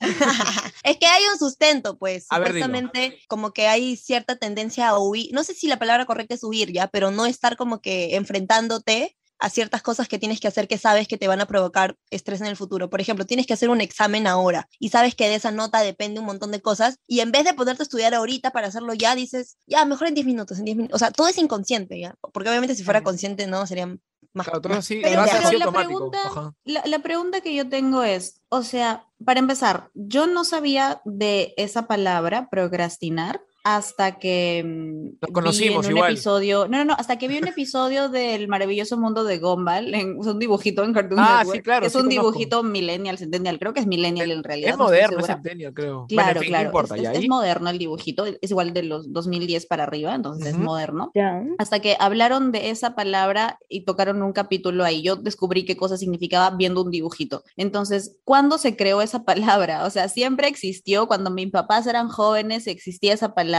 es 0.84 0.96
que 0.98 1.06
hay 1.06 1.22
un 1.32 1.38
sustento, 1.38 1.98
pues. 1.98 2.26
A 2.30 2.38
ver. 2.38 2.48
Supuestamente, 2.48 3.18
como 3.28 3.52
que 3.52 3.66
hay 3.66 3.96
cierta 3.96 4.36
tendencia 4.36 4.88
a 4.88 4.98
huir. 4.98 5.30
No 5.32 5.42
sé 5.44 5.54
si 5.54 5.66
la 5.66 5.78
palabra 5.78 6.06
correcta 6.06 6.34
es 6.34 6.44
huir 6.44 6.72
ya, 6.72 6.88
pero 6.88 7.10
no 7.10 7.26
estar 7.26 7.56
como 7.56 7.80
que 7.80 8.16
enfrentándote 8.16 9.16
a 9.44 9.50
ciertas 9.50 9.82
cosas 9.82 10.08
que 10.08 10.18
tienes 10.18 10.40
que 10.40 10.48
hacer 10.48 10.66
que 10.66 10.78
sabes 10.78 11.06
que 11.06 11.18
te 11.18 11.28
van 11.28 11.38
a 11.42 11.44
provocar 11.46 11.96
estrés 12.08 12.40
en 12.40 12.46
el 12.46 12.56
futuro. 12.56 12.88
Por 12.88 13.02
ejemplo, 13.02 13.26
tienes 13.26 13.46
que 13.46 13.52
hacer 13.52 13.68
un 13.68 13.82
examen 13.82 14.26
ahora 14.26 14.68
y 14.78 14.88
sabes 14.88 15.14
que 15.14 15.28
de 15.28 15.34
esa 15.34 15.50
nota 15.50 15.80
depende 15.80 16.18
un 16.18 16.24
montón 16.24 16.50
de 16.50 16.62
cosas 16.62 16.96
y 17.06 17.20
en 17.20 17.30
vez 17.30 17.44
de 17.44 17.52
ponerte 17.52 17.82
a 17.82 17.84
estudiar 17.84 18.14
ahorita 18.14 18.52
para 18.52 18.68
hacerlo 18.68 18.94
ya, 18.94 19.14
dices, 19.14 19.58
ya, 19.66 19.84
mejor 19.84 20.08
en 20.08 20.14
10 20.14 20.26
minutos, 20.26 20.58
en 20.58 20.64
10 20.64 20.76
minutos. 20.78 20.96
O 20.96 20.98
sea, 20.98 21.10
todo 21.10 21.28
es 21.28 21.36
inconsciente, 21.36 22.00
¿ya? 22.00 22.14
Porque 22.32 22.48
obviamente 22.48 22.74
si 22.74 22.84
fuera 22.84 23.02
consciente, 23.02 23.46
no, 23.46 23.66
sería 23.66 23.86
más... 24.32 24.46
Claro, 24.46 24.62
más- 24.70 24.78
así, 24.78 25.00
Pero, 25.02 25.22
pero 25.26 25.58
la, 25.58 25.72
pregunta, 25.72 26.54
la, 26.64 26.82
la 26.86 26.98
pregunta 27.00 27.42
que 27.42 27.54
yo 27.54 27.68
tengo 27.68 28.02
es, 28.02 28.40
o 28.48 28.62
sea, 28.62 29.06
para 29.22 29.40
empezar, 29.40 29.90
yo 29.92 30.26
no 30.26 30.44
sabía 30.44 31.02
de 31.04 31.52
esa 31.58 31.86
palabra, 31.86 32.48
procrastinar, 32.50 33.42
hasta 33.64 34.18
que 34.18 34.62
mm, 34.64 35.16
Lo 35.26 35.28
conocimos 35.32 35.86
vi 35.86 35.86
en 35.88 35.92
un 35.92 35.96
igual. 35.98 36.12
episodio, 36.12 36.68
no, 36.68 36.78
no, 36.78 36.84
no, 36.84 36.94
hasta 36.98 37.16
que 37.18 37.28
vi 37.28 37.38
un 37.38 37.48
episodio 37.48 38.10
del 38.10 38.46
maravilloso 38.46 38.98
mundo 38.98 39.24
de 39.24 39.38
Gumball, 39.38 39.94
en, 39.94 40.20
es 40.20 40.26
un 40.26 40.38
dibujito 40.38 40.84
en 40.84 40.92
Cartoon 40.92 41.18
Ah, 41.18 41.38
Network, 41.38 41.56
sí, 41.56 41.62
claro, 41.62 41.86
es 41.86 41.92
sí 41.92 41.98
un 41.98 42.04
conozco. 42.04 42.20
dibujito 42.32 42.62
millennial, 42.62 43.16
centennial, 43.16 43.58
creo 43.58 43.72
que 43.72 43.80
es 43.80 43.86
millennial 43.86 44.30
en 44.30 44.44
realidad. 44.44 44.72
Es 44.72 44.76
no 44.78 44.84
moderno, 44.84 45.18
es 45.20 45.26
centennial, 45.26 45.72
creo. 45.72 45.94
Bueno, 46.00 46.08
Claro, 46.08 46.30
en 46.32 46.38
fin, 46.40 46.48
claro. 46.50 46.62
No 46.64 46.68
importa, 46.68 46.96
es, 46.96 47.08
es- 47.08 47.18
es 47.24 47.28
moderno 47.28 47.70
el 47.70 47.78
dibujito, 47.78 48.26
es 48.26 48.50
igual 48.50 48.74
de 48.74 48.82
los 48.82 49.10
2010 49.12 49.64
para 49.64 49.84
arriba, 49.84 50.14
entonces 50.14 50.46
es 50.48 50.54
Ujú. 50.56 50.62
moderno. 50.64 51.10
Ya. 51.14 51.42
Hasta 51.58 51.80
que 51.80 51.96
hablaron 51.98 52.52
de 52.52 52.68
esa 52.68 52.94
palabra 52.94 53.58
y 53.70 53.86
tocaron 53.86 54.22
un 54.22 54.34
capítulo 54.34 54.84
ahí. 54.84 55.00
Yo 55.02 55.16
descubrí 55.16 55.64
qué 55.64 55.74
cosa 55.74 55.96
significaba 55.96 56.54
viendo 56.54 56.82
un 56.82 56.90
dibujito. 56.90 57.42
Entonces, 57.56 58.18
¿cuándo 58.24 58.58
se 58.58 58.76
creó 58.76 59.00
esa 59.00 59.24
palabra? 59.24 59.86
O 59.86 59.90
sea, 59.90 60.10
siempre 60.10 60.48
existió. 60.48 61.06
Cuando 61.06 61.30
mis 61.30 61.50
papás 61.50 61.86
eran 61.86 62.08
jóvenes 62.10 62.66
existía 62.66 63.14
esa 63.14 63.32
palabra, 63.34 63.53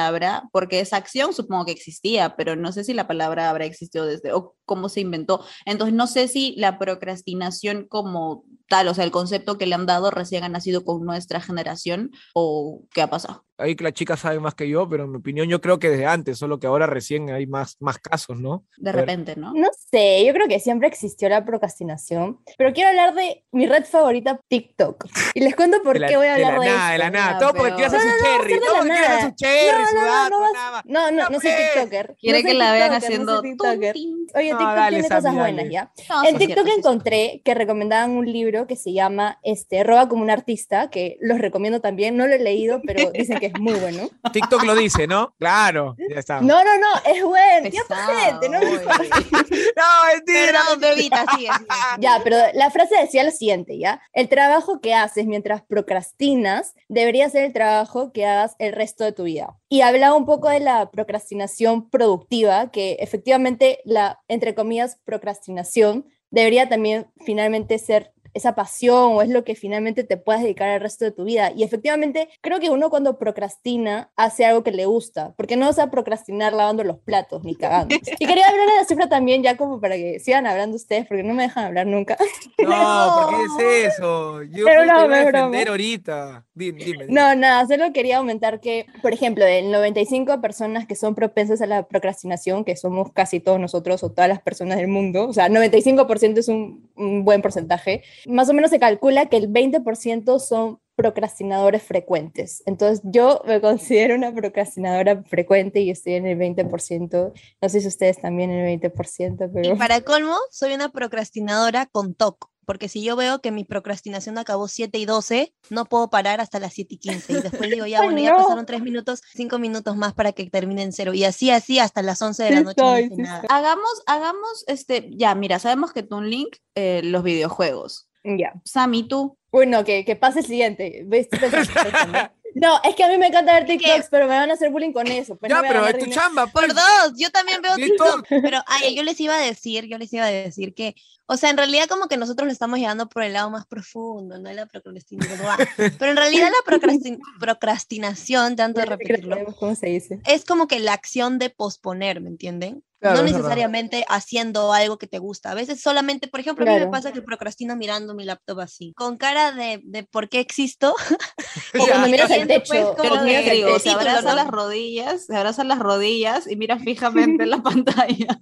porque 0.51 0.79
esa 0.79 0.97
acción 0.97 1.33
supongo 1.33 1.65
que 1.65 1.71
existía, 1.71 2.35
pero 2.35 2.55
no 2.55 2.71
sé 2.71 2.83
si 2.83 2.93
la 2.93 3.07
palabra 3.07 3.49
habrá 3.49 3.65
existido 3.65 4.05
desde 4.05 4.33
o 4.33 4.55
cómo 4.65 4.89
se 4.89 5.01
inventó. 5.01 5.45
Entonces, 5.65 5.95
no 5.95 6.07
sé 6.07 6.27
si 6.27 6.55
la 6.57 6.77
procrastinación 6.79 7.87
como 7.87 8.43
tal, 8.67 8.87
o 8.87 8.93
sea, 8.93 9.03
el 9.03 9.11
concepto 9.11 9.57
que 9.57 9.65
le 9.65 9.75
han 9.75 9.85
dado 9.85 10.11
recién 10.11 10.43
ha 10.43 10.49
nacido 10.49 10.83
con 10.83 11.03
nuestra 11.05 11.39
generación 11.41 12.11
o 12.33 12.81
qué 12.93 13.01
ha 13.01 13.09
pasado. 13.09 13.43
ahí 13.57 13.75
que 13.77 13.85
la 13.85 13.93
chica 13.93 14.17
sabe 14.17 14.39
más 14.41 14.53
que 14.53 14.67
yo, 14.67 14.89
pero 14.89 15.05
en 15.05 15.11
mi 15.11 15.17
opinión 15.17 15.47
yo 15.47 15.61
creo 15.61 15.79
que 15.79 15.89
desde 15.89 16.05
antes, 16.05 16.37
solo 16.37 16.59
que 16.59 16.67
ahora 16.67 16.87
recién 16.87 17.29
hay 17.29 17.47
más, 17.47 17.77
más 17.79 17.97
casos, 17.99 18.37
¿no? 18.37 18.65
De 18.77 18.91
repente, 18.91 19.35
¿no? 19.37 19.53
No 19.53 19.69
sé, 19.91 20.25
yo 20.25 20.33
creo 20.33 20.47
que 20.49 20.59
siempre 20.59 20.89
existió 20.89 21.29
la 21.29 21.45
procrastinación, 21.45 22.39
pero 22.57 22.73
quiero 22.73 22.89
hablar 22.89 23.13
de 23.13 23.45
mi 23.53 23.65
red 23.65 23.85
favorita, 23.85 24.41
TikTok. 24.49 25.05
Y 25.33 25.39
les 25.41 25.55
cuento 25.55 25.81
por 25.83 25.93
De 25.93 25.99
la, 26.01 26.07
qué 26.09 26.17
voy 26.17 26.27
a 26.27 26.35
de 26.35 26.43
hablar 26.45 26.59
la 26.59 26.65
de 26.65 26.71
nada, 26.71 26.91
de 26.91 26.97
la 26.97 27.05
esto. 27.05 27.17
nada. 27.17 27.39
Todo 27.39 27.53
porque 27.53 27.63
pero- 27.63 27.75
quiere 27.75 27.87
hacer 27.95 27.99
No, 27.99 28.05
su 28.05 28.09
no, 28.09 28.15
no, 28.17 28.37
cherry. 28.37 28.53
de 28.53 28.59
Todo 28.59 28.75
porque 28.75 28.89
quiere 28.89 29.05
hacer 29.07 29.29
su 29.29 29.35
cherry, 29.35 29.81
No, 29.83 29.87
su 29.89 29.95
no, 29.95 30.01
no, 30.01 30.07
dato, 30.11 30.29
no 30.29 30.39
vas-. 30.41 30.85
No, 30.85 31.11
no, 31.11 31.29
no 31.29 31.39
soy. 31.39 31.51
TikToker. 31.51 32.15
Quiere 32.19 32.43
no 32.43 32.47
que 32.49 32.53
la 32.55 32.71
vean 32.73 32.93
haciendo 32.93 33.41
TikToker. 33.41 33.95
Oye, 34.35 34.51
No, 34.51 34.57
TikTok 34.57 34.89
tiene 34.89 35.03
cosas 35.09 35.33
buenas, 35.33 35.69
¿ya? 35.69 35.91
No, 36.09 36.23
En 36.25 36.37
TikTok 36.37 36.67
encontré 36.77 37.41
que 37.45 37.53
recomendaban 37.53 38.11
un 38.11 38.25
libro 38.31 38.54
que 38.65 38.75
se 38.75 38.93
llama 38.93 39.39
este, 39.43 39.83
Roba 39.83 40.07
como 40.07 40.23
un 40.23 40.29
artista, 40.29 40.89
que 40.89 41.17
los 41.19 41.39
recomiendo 41.39 41.81
también. 41.81 42.15
No 42.15 42.27
lo 42.27 42.33
he 42.33 42.39
leído, 42.39 42.81
pero 42.85 43.11
dicen 43.11 43.39
que 43.39 43.47
es 43.47 43.59
muy 43.59 43.73
bueno. 43.73 44.09
TikTok 44.31 44.63
lo 44.63 44.75
dice, 44.75 45.07
¿no? 45.07 45.35
Claro, 45.37 45.95
ya 45.97 46.19
está. 46.19 46.41
No, 46.41 46.63
no, 46.63 46.77
no, 46.77 46.87
es 47.13 47.23
bueno. 47.23 47.69
Ya, 47.69 47.81
Pesado, 47.87 48.19
gente, 48.19 48.49
no. 48.49 48.59
No, 49.75 50.13
mentira. 50.13 50.61
Perdón, 50.63 50.79
bebita, 50.79 51.25
sigue, 51.35 51.49
sigue. 51.53 51.69
Ya, 51.99 52.21
pero 52.23 52.37
la 52.53 52.69
frase 52.71 52.95
decía 52.95 53.23
lo 53.23 53.31
siguiente, 53.31 53.77
¿ya? 53.77 54.01
El 54.13 54.29
trabajo 54.29 54.79
que 54.79 54.93
haces 54.93 55.25
mientras 55.25 55.61
procrastinas 55.63 56.73
debería 56.87 57.29
ser 57.29 57.43
el 57.43 57.53
trabajo 57.53 58.11
que 58.11 58.25
hagas 58.25 58.55
el 58.59 58.73
resto 58.73 59.03
de 59.03 59.11
tu 59.11 59.23
vida. 59.23 59.57
Y 59.69 59.81
hablaba 59.81 60.15
un 60.15 60.25
poco 60.25 60.49
de 60.49 60.59
la 60.59 60.89
procrastinación 60.91 61.89
productiva, 61.89 62.71
que 62.71 62.93
efectivamente 62.99 63.79
la, 63.83 64.21
entre 64.27 64.55
comillas, 64.55 64.99
procrastinación 65.03 66.05
debería 66.31 66.67
también 66.69 67.07
finalmente 67.25 67.79
ser 67.79 68.13
esa 68.35 68.53
pasión 68.53 69.13
o 69.13 69.21
es 69.21 69.29
lo 69.29 69.43
que 69.43 69.55
finalmente 69.55 70.03
te 70.03 70.17
puedas 70.17 70.43
dedicar 70.43 70.69
el 70.69 70.81
resto 70.81 71.05
de 71.05 71.11
tu 71.11 71.23
vida. 71.23 71.51
Y 71.55 71.63
efectivamente, 71.63 72.29
creo 72.41 72.59
que 72.59 72.69
uno 72.69 72.89
cuando 72.89 73.17
procrastina 73.17 74.11
hace 74.15 74.45
algo 74.45 74.61
que 74.61 74.71
le 74.71 74.85
gusta, 74.85 75.33
porque 75.37 75.55
no 75.55 75.65
vas 75.65 75.79
a 75.79 75.89
procrastinar 75.89 76.53
lavando 76.53 76.83
los 76.83 76.99
platos 76.99 77.43
ni 77.43 77.55
cagando. 77.55 77.95
Y 78.19 78.25
quería 78.27 78.47
hablar 78.47 78.67
de 78.67 78.75
la 78.75 78.85
cifra 78.85 79.09
también, 79.09 79.41
ya 79.43 79.57
como 79.57 79.79
para 79.79 79.95
que 79.95 80.19
sigan 80.19 80.45
hablando 80.47 80.75
ustedes, 80.75 81.07
porque 81.07 81.23
no 81.23 81.33
me 81.33 81.43
dejan 81.43 81.65
hablar 81.65 81.87
nunca. 81.87 82.17
No, 82.65 83.27
¿por 83.29 83.57
qué 83.57 83.85
es 83.85 83.93
eso? 83.93 84.43
Yo 84.43 84.65
Pero 84.65 84.85
no, 84.85 85.05
iba 85.05 85.15
a 85.15 85.21
es 85.21 85.27
broma. 85.27 85.45
defender 85.45 85.69
ahorita. 85.69 86.45
Dime, 86.53 86.83
dime. 86.83 87.05
dime. 87.05 87.13
No, 87.13 87.35
nada, 87.35 87.65
solo 87.67 87.93
quería 87.93 88.17
aumentar 88.17 88.59
que, 88.59 88.85
por 89.01 89.13
ejemplo, 89.13 89.45
del 89.45 89.71
95 89.71 90.41
personas 90.41 90.87
que 90.87 90.95
son 90.95 91.15
propensas 91.15 91.61
a 91.61 91.67
la 91.67 91.87
procrastinación, 91.87 92.65
que 92.65 92.75
somos 92.75 93.11
casi 93.13 93.39
todos 93.39 93.59
nosotros 93.59 94.03
o 94.03 94.11
todas 94.11 94.29
las 94.29 94.41
personas 94.41 94.77
del 94.77 94.87
mundo, 94.87 95.27
o 95.27 95.33
sea, 95.33 95.47
95% 95.47 96.37
es 96.39 96.47
un, 96.47 96.89
un 96.95 97.23
buen 97.23 97.41
porcentaje, 97.41 98.03
más 98.27 98.49
o 98.49 98.53
menos 98.53 98.71
se 98.71 98.79
calcula 98.79 99.27
que 99.27 99.37
el 99.37 99.49
20% 99.51 100.39
son 100.39 100.79
procrastinadores 100.95 101.83
frecuentes. 101.83 102.63
Entonces, 102.65 103.01
yo 103.03 103.41
me 103.45 103.59
considero 103.61 104.15
una 104.15 104.33
procrastinadora 104.33 105.23
frecuente 105.23 105.81
y 105.81 105.89
estoy 105.89 106.13
en 106.13 106.25
el 106.25 106.37
20%. 106.37 107.33
No 107.61 107.69
sé 107.69 107.81
si 107.81 107.87
ustedes 107.87 108.21
también 108.21 108.51
en 108.51 108.65
el 108.65 108.79
20%, 108.79 109.51
pero... 109.53 109.75
Y 109.75 109.77
para 109.77 110.01
colmo, 110.01 110.37
soy 110.51 110.73
una 110.73 110.89
procrastinadora 110.89 111.85
con 111.85 112.15
TOC. 112.15 112.49
Porque 112.65 112.89
si 112.89 113.03
yo 113.03 113.15
veo 113.15 113.41
que 113.41 113.51
mi 113.51 113.63
procrastinación 113.63 114.39
acabó 114.39 114.67
7 114.67 114.97
y 114.97 115.05
12, 115.05 115.53
no 115.69 115.85
puedo 115.85 116.09
parar 116.09 116.41
hasta 116.41 116.59
las 116.59 116.73
7 116.73 116.95
y 116.95 116.97
15. 116.97 117.31
Y 117.33 117.35
después 117.35 117.69
digo, 117.69 117.85
ya, 117.85 118.01
bueno, 118.03 118.19
ya 118.19 118.31
no. 118.31 118.37
pasaron 118.37 118.65
3 118.65 118.81
minutos, 118.81 119.21
5 119.35 119.59
minutos 119.59 119.95
más 119.97 120.15
para 120.15 120.31
que 120.31 120.49
termine 120.49 120.81
en 120.81 120.91
cero. 120.91 121.13
Y 121.13 121.25
así, 121.25 121.51
así, 121.51 121.77
hasta 121.77 122.01
las 122.01 122.19
11 122.21 122.43
de 122.43 122.49
la 122.49 122.57
Sí 122.57 122.63
noche. 122.63 122.81
no 122.81 122.99
hice 122.99 123.15
nada. 123.17 123.43
Hagamos, 123.49 124.01
hagamos, 124.07 124.63
este, 124.65 125.11
ya, 125.15 125.35
mira, 125.35 125.59
sabemos 125.59 125.93
que 125.93 126.01
tú 126.01 126.17
un 126.17 126.29
link, 126.29 126.55
eh, 126.73 127.01
los 127.03 127.21
videojuegos. 127.23 128.09
Ya. 128.25 128.53
Sammy, 128.63 129.07
tú. 129.07 129.37
Bueno, 129.51 129.83
que, 129.83 130.03
que 130.03 130.15
pase 130.15 130.39
el 130.39 130.45
siguiente. 130.45 131.05
No, 132.57 132.79
es 132.85 132.95
que 132.95 133.03
a 133.03 133.09
mí 133.09 133.17
me 133.17 133.27
encanta 133.27 133.53
ver 133.53 133.65
TikToks, 133.65 134.07
pero 134.09 134.27
me 134.27 134.35
van 134.37 134.49
a 134.49 134.53
hacer 134.53 134.71
bullying 134.71 134.93
con 134.93 135.07
eso. 135.07 135.35
pues 135.35 135.49
no 135.51 135.61
Ya, 135.61 135.67
a 135.67 135.71
pero 135.73 135.87
es 135.87 135.97
tu 135.97 136.09
chamba, 136.09 136.47
pues. 136.47 136.67
Por 136.67 136.73
dos, 136.73 137.11
yo 137.17 137.29
también 137.29 137.61
veo. 137.61 137.75
TikTok. 137.75 138.25
Pero 138.29 138.59
ay, 138.67 138.95
yo 138.95 139.03
les 139.03 139.19
iba 139.19 139.35
a 139.35 139.39
decir, 139.41 139.87
yo 139.87 139.97
les 139.97 140.13
iba 140.13 140.23
a 140.23 140.31
decir 140.31 140.73
que, 140.73 140.95
o 141.25 141.35
sea, 141.35 141.49
en 141.49 141.57
realidad 141.57 141.87
como 141.89 142.07
que 142.07 142.15
nosotros 142.15 142.47
le 142.47 142.53
estamos 142.53 142.79
llegando 142.79 143.09
por 143.09 143.23
el 143.23 143.33
lado 143.33 143.49
más 143.49 143.65
profundo, 143.65 144.39
no 144.39 144.53
la 144.53 144.67
procrastinación. 144.67 145.37
Pero 145.75 146.11
en 146.11 146.15
realidad 146.15 146.47
la 146.49 146.73
procrastin- 146.73 147.19
procrastinación, 147.41 148.55
tanto 148.55 148.79
de 148.79 148.85
repetirlo, 148.85 149.53
¿Cómo 149.59 149.75
se 149.75 149.87
dice? 149.87 150.21
es 150.25 150.45
como 150.45 150.69
que 150.69 150.79
la 150.79 150.93
acción 150.93 151.39
de 151.39 151.49
posponer, 151.49 152.21
¿me 152.21 152.29
entienden? 152.29 152.83
Claro, 153.05 153.17
no 153.21 153.25
es 153.25 153.31
verdad. 153.33 153.37
necesariamente 153.39 154.05
haciendo 154.09 154.73
algo 154.73 154.97
que 154.97 155.07
te 155.07 155.19
gusta. 155.19 155.51
A 155.51 155.55
veces 155.55 155.81
solamente, 155.81 156.27
por 156.27 156.39
ejemplo, 156.39 156.63
a 156.63 156.67
mí 156.67 156.71
me 156.73 156.77
Claro. 156.79 156.91
pasa 156.91 157.11
que 157.11 157.21
procrastino 157.21 157.75
mirando 157.75 158.15
mi 158.15 158.25
laptop 158.25 158.59
así, 158.61 158.93
con 158.95 159.17
cara 159.17 159.51
de, 159.51 159.81
de 159.83 160.03
¿por 160.03 160.29
qué 160.29 160.39
existo? 160.39 160.95
O 161.79 161.87
cuando 161.87 162.07
miras 162.07 162.31
el 162.31 162.47
Después, 162.47 162.79
techo. 162.79 162.95
como 162.95 163.19
que 163.19 163.25
miras 163.25 163.45
el 163.45 163.51
digo, 163.57 163.67
se 163.79 163.83
título, 163.89 163.99
abraza 164.01 164.29
¿no? 164.29 164.35
las 164.35 164.47
rodillas, 164.47 165.25
se 165.25 165.35
abraza 165.35 165.63
las 165.63 165.79
rodillas 165.79 166.49
y 166.49 166.55
mira 166.55 166.79
fijamente 166.79 167.45
la 167.45 167.61
pantalla. 167.63 168.39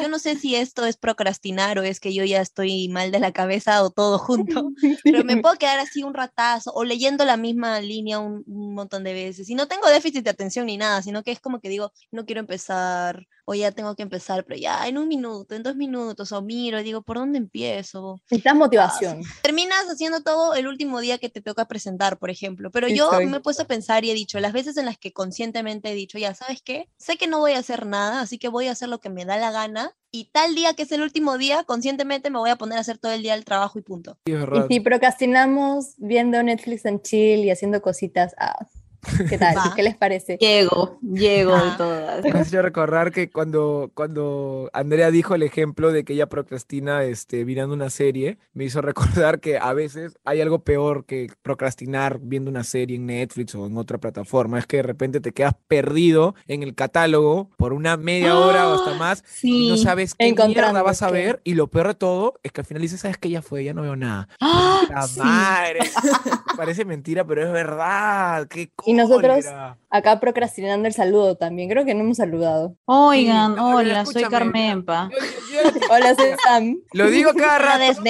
Yo 0.00 0.08
no 0.08 0.18
sé 0.18 0.36
si 0.36 0.54
esto 0.54 0.84
es 0.86 0.96
procrastinar 0.96 1.78
o 1.78 1.82
es 1.82 2.00
que 2.00 2.12
yo 2.14 2.24
ya 2.24 2.40
estoy 2.40 2.88
mal 2.88 3.10
de 3.10 3.18
la 3.20 3.32
cabeza 3.32 3.82
o 3.82 3.90
todo 3.90 4.18
junto, 4.18 4.70
pero 5.04 5.24
me 5.24 5.36
puedo 5.38 5.56
quedar 5.56 5.78
así 5.78 6.02
un 6.02 6.14
ratazo 6.14 6.72
o 6.74 6.84
leyendo 6.84 7.24
la 7.24 7.36
misma 7.36 7.80
línea 7.80 8.18
un, 8.18 8.42
un 8.46 8.74
montón 8.74 9.04
de 9.04 9.12
veces. 9.14 9.48
Y 9.48 9.54
no 9.54 9.66
tengo 9.68 9.88
déficit 9.88 10.24
de 10.24 10.30
atención 10.30 10.66
ni 10.66 10.76
nada, 10.76 11.02
sino 11.02 11.22
que 11.22 11.32
es 11.32 11.40
como 11.40 11.60
que 11.60 11.68
digo, 11.68 11.92
no 12.10 12.26
quiero 12.26 12.40
empezar 12.40 13.26
o 13.44 13.54
ya 13.54 13.70
tengo 13.72 13.85
que 13.94 14.02
empezar, 14.02 14.44
pero 14.44 14.58
ya 14.58 14.88
en 14.88 14.98
un 14.98 15.06
minuto, 15.06 15.54
en 15.54 15.62
dos 15.62 15.76
minutos, 15.76 16.32
o 16.32 16.42
miro 16.42 16.80
y 16.80 16.82
digo, 16.82 17.02
¿por 17.02 17.18
dónde 17.18 17.38
empiezo? 17.38 18.20
Necesitas 18.30 18.56
motivación. 18.56 19.22
terminas 19.42 19.84
haciendo 19.90 20.22
todo 20.22 20.54
el 20.54 20.66
último 20.66 21.00
día 21.00 21.18
que 21.18 21.28
te 21.28 21.40
toca 21.40 21.66
presentar, 21.68 22.18
por 22.18 22.30
ejemplo. 22.30 22.70
Pero 22.70 22.88
Sí, 22.88 22.96
yo 22.96 23.10
me 23.12 23.36
he 23.36 23.40
puesto 23.40 23.62
a 23.62 23.66
pensar 23.66 24.04
y 24.04 24.10
he 24.10 24.14
dicho, 24.14 24.40
las 24.40 24.52
veces 24.52 24.76
en 24.76 24.86
las 24.86 24.98
que 24.98 25.12
conscientemente 25.12 25.90
he 25.90 25.94
dicho, 25.94 26.18
ya, 26.18 26.34
¿sabes 26.34 26.62
qué? 26.62 26.88
Sé 26.96 27.16
que 27.16 27.26
no 27.26 27.38
voy 27.38 27.52
a 27.52 27.58
hacer 27.58 27.86
nada, 27.86 28.20
así 28.20 28.38
que 28.38 28.48
voy 28.48 28.68
a 28.68 28.72
hacer 28.72 28.88
lo 28.88 28.98
que 28.98 29.10
me 29.10 29.24
da 29.24 29.36
la 29.36 29.50
gana. 29.50 29.94
Y 30.10 30.30
tal 30.32 30.54
día 30.54 30.72
que 30.72 30.84
es 30.84 30.92
el 30.92 31.02
último 31.02 31.36
día, 31.36 31.64
conscientemente 31.64 32.30
me 32.30 32.38
voy 32.38 32.48
a 32.48 32.56
poner 32.56 32.78
a 32.78 32.80
hacer 32.80 32.96
todo 32.96 33.12
el 33.12 33.22
día 33.22 33.34
el 33.34 33.44
trabajo 33.44 33.78
y 33.78 33.82
punto. 33.82 34.16
Sí, 34.24 34.32
es 34.32 34.40
Y 34.42 34.74
si 34.74 34.80
procrastinamos 34.80 35.94
viendo 35.98 36.42
Netflix 36.42 36.86
and 36.86 37.02
chill 37.02 37.44
y 37.44 37.50
haciendo 37.50 37.82
cositas, 37.82 38.34
ah, 38.38 38.66
¿qué 39.28 39.38
tal? 39.38 39.56
Va. 39.56 39.72
¿Qué 39.74 39.82
les 39.82 39.96
parece? 39.96 40.36
Llego, 40.38 40.98
llego 41.02 41.52
de 41.52 41.58
Ah. 41.62 41.74
todas. 41.76 42.24
Me 42.24 42.30
has 42.30 42.48
hecho 42.48 42.62
recordar 42.62 43.12
que 43.12 43.30
cuando, 43.30 43.90
cuando 43.94 44.70
Andrea 44.72 45.10
dijo 45.10 45.34
el 45.34 45.42
ejemplo 45.42 45.92
de 45.92 46.04
que 46.04 46.12
ella 46.14 46.26
procrastina 46.28 47.04
este, 47.04 47.44
mirando 47.44 47.74
una 47.74 47.90
serie, 47.90 48.38
me 48.54 48.64
hizo 48.64 48.80
recordar 48.82 49.40
que 49.40 49.58
a 49.58 49.72
veces 49.72 50.16
hay 50.24 50.40
algo 50.40 50.60
peor 50.60 51.04
que 51.06 51.28
procrastinar 51.42 52.18
viendo 52.20 52.50
una 52.50 52.64
serie 52.64 52.96
en 52.96 53.06
Netflix 53.06 53.54
o 53.54 53.66
en 53.66 53.76
otra 53.76 53.98
plataforma. 53.98 54.58
Es 54.58 54.66
que 54.66 54.78
de 54.78 54.82
repente 54.84 55.20
te 55.20 55.32
quedas 55.32 55.54
perdido 55.68 56.34
en 56.46 56.62
el 56.62 56.74
catálogo 56.74 57.50
por 57.56 57.72
una 57.72 57.96
media 57.96 58.36
hora 58.38 58.68
o 58.68 58.74
hasta 58.74 58.94
más 58.94 59.22
y 59.42 59.68
no 59.68 59.76
sabes 59.76 60.14
qué 60.14 60.32
mierda 60.32 60.82
vas 60.82 61.02
a 61.02 61.10
ver. 61.10 61.40
Y 61.44 61.54
lo 61.54 61.68
peor 61.68 61.88
de 61.88 61.94
todo 61.94 62.34
es 62.42 62.52
que 62.52 62.60
al 62.60 62.66
final 62.66 62.82
dices, 62.82 63.00
¿sabes 63.00 63.18
qué? 63.18 63.30
Ya 63.30 63.42
fue, 63.42 63.64
ya 63.64 63.74
no 63.74 63.82
veo 63.82 63.96
nada. 63.96 64.28
¡Ah! 64.40 64.80
La 64.90 65.02
Sí. 65.02 65.20
madre. 65.20 65.80
Parece 66.56 66.84
mentira, 66.84 67.24
pero 67.26 67.44
es 67.44 67.52
verdad. 67.52 68.46
Qué 68.48 68.70
Y 68.84 68.92
nosotros-. 68.96 69.44
Acá 69.90 70.18
procrastinando 70.20 70.88
el 70.88 70.94
saludo 70.94 71.36
también. 71.36 71.68
Creo 71.70 71.84
que 71.84 71.94
no 71.94 72.00
hemos 72.00 72.16
saludado. 72.16 72.76
Oigan, 72.86 73.54
Sí, 73.54 73.60
hola, 73.62 74.04
soy 74.06 74.24
Carmenpa. 74.24 75.08
Yo- 75.12 75.18
yo- 75.62 75.70
yo- 75.70 75.80
Hola, 75.90 76.14
soy 76.14 76.30
Sam. 76.44 76.76
Lo 76.92 77.08
digo 77.08 77.32
cada 77.34 77.58
rato. 77.58 78.02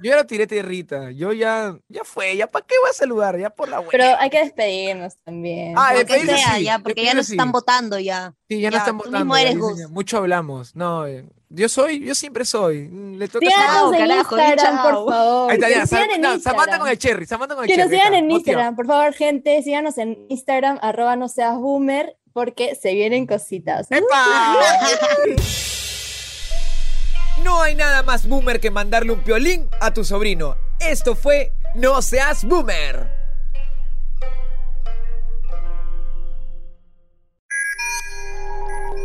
Yo 0.00 0.10
ya 0.10 0.16
lo 0.16 0.26
tiré 0.26 0.46
tierrita. 0.46 1.10
Yo 1.10 1.32
ya, 1.32 1.76
ya 1.88 2.04
fue. 2.04 2.36
¿Ya 2.36 2.46
para 2.46 2.64
qué 2.66 2.74
voy 2.80 2.90
a 2.90 2.92
saludar? 2.92 3.38
Ya 3.38 3.50
por 3.50 3.68
la 3.68 3.80
web. 3.80 3.88
Pero 3.90 4.04
hay 4.18 4.30
que 4.30 4.38
despedirnos 4.44 5.16
también. 5.24 5.74
Ah, 5.76 5.92
Lo 5.92 5.98
que 6.00 6.14
despedirse 6.14 6.36
sea, 6.44 6.54
sí, 6.56 6.64
ya, 6.64 6.78
porque 6.78 7.04
ya 7.04 7.14
nos 7.14 7.26
sí. 7.26 7.32
están 7.32 7.50
votando 7.50 7.98
ya. 7.98 8.34
Sí, 8.48 8.60
ya 8.60 8.70
no 8.70 8.74
ya, 8.76 8.78
están 8.78 8.98
tú 8.98 9.04
votando. 9.04 9.18
mismo 9.18 9.36
eres. 9.36 9.90
Mucho 9.90 10.18
hablamos. 10.18 10.76
No, 10.76 11.06
eh, 11.06 11.26
yo 11.50 11.68
soy, 11.68 12.04
yo 12.04 12.14
siempre 12.14 12.44
soy. 12.44 12.88
Le 12.88 13.28
toca 13.28 13.46
Síganos 13.46 13.92
en 13.94 13.98
carajo, 14.00 14.36
Instagram, 14.38 14.76
chao. 14.76 14.82
por 15.04 15.12
favor. 15.14 15.50
Ahí 15.50 15.56
está, 15.56 15.66
Que 15.68 15.72
ya. 15.74 15.80
nos 15.80 15.88
sigan 15.88 16.10
en 16.10 16.20
no, 16.20 16.38
Samantha 16.40 16.78
con 16.78 16.88
el 16.88 16.98
cherry. 16.98 17.26
Samantha 17.26 17.54
con 17.54 17.64
el 17.64 17.70
Que 17.70 17.76
nos 17.76 17.86
cherry. 17.86 17.96
sigan 17.98 18.12
ahí 18.12 18.18
en 18.18 18.24
está, 18.24 18.34
motiva. 18.34 18.50
Instagram, 18.52 18.76
por 18.76 18.86
favor, 18.86 19.12
gente, 19.14 19.62
síganos 19.62 19.98
en 19.98 20.18
Instagram, 20.28 20.78
arroba 20.82 21.16
no 21.16 21.28
seas 21.28 21.56
boomer, 21.56 22.16
porque 22.32 22.74
se 22.74 22.92
vienen 22.94 23.26
cositas. 23.26 23.88
¡Epa! 23.90 24.56
No 27.44 27.62
hay 27.62 27.76
nada 27.76 28.02
más 28.02 28.26
boomer 28.28 28.58
que 28.58 28.72
mandarle 28.72 29.12
un 29.12 29.20
piolín 29.20 29.68
a 29.80 29.92
tu 29.94 30.04
sobrino. 30.04 30.56
Esto 30.80 31.14
fue 31.14 31.52
No 31.76 32.02
seas 32.02 32.44
boomer. 32.44 33.06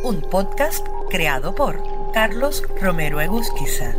un 0.04 0.22
podcast 0.30 0.86
creado 1.10 1.56
por 1.56 1.82
Carlos 2.14 2.62
Romero 2.80 3.20
Egusquiza. 3.22 3.96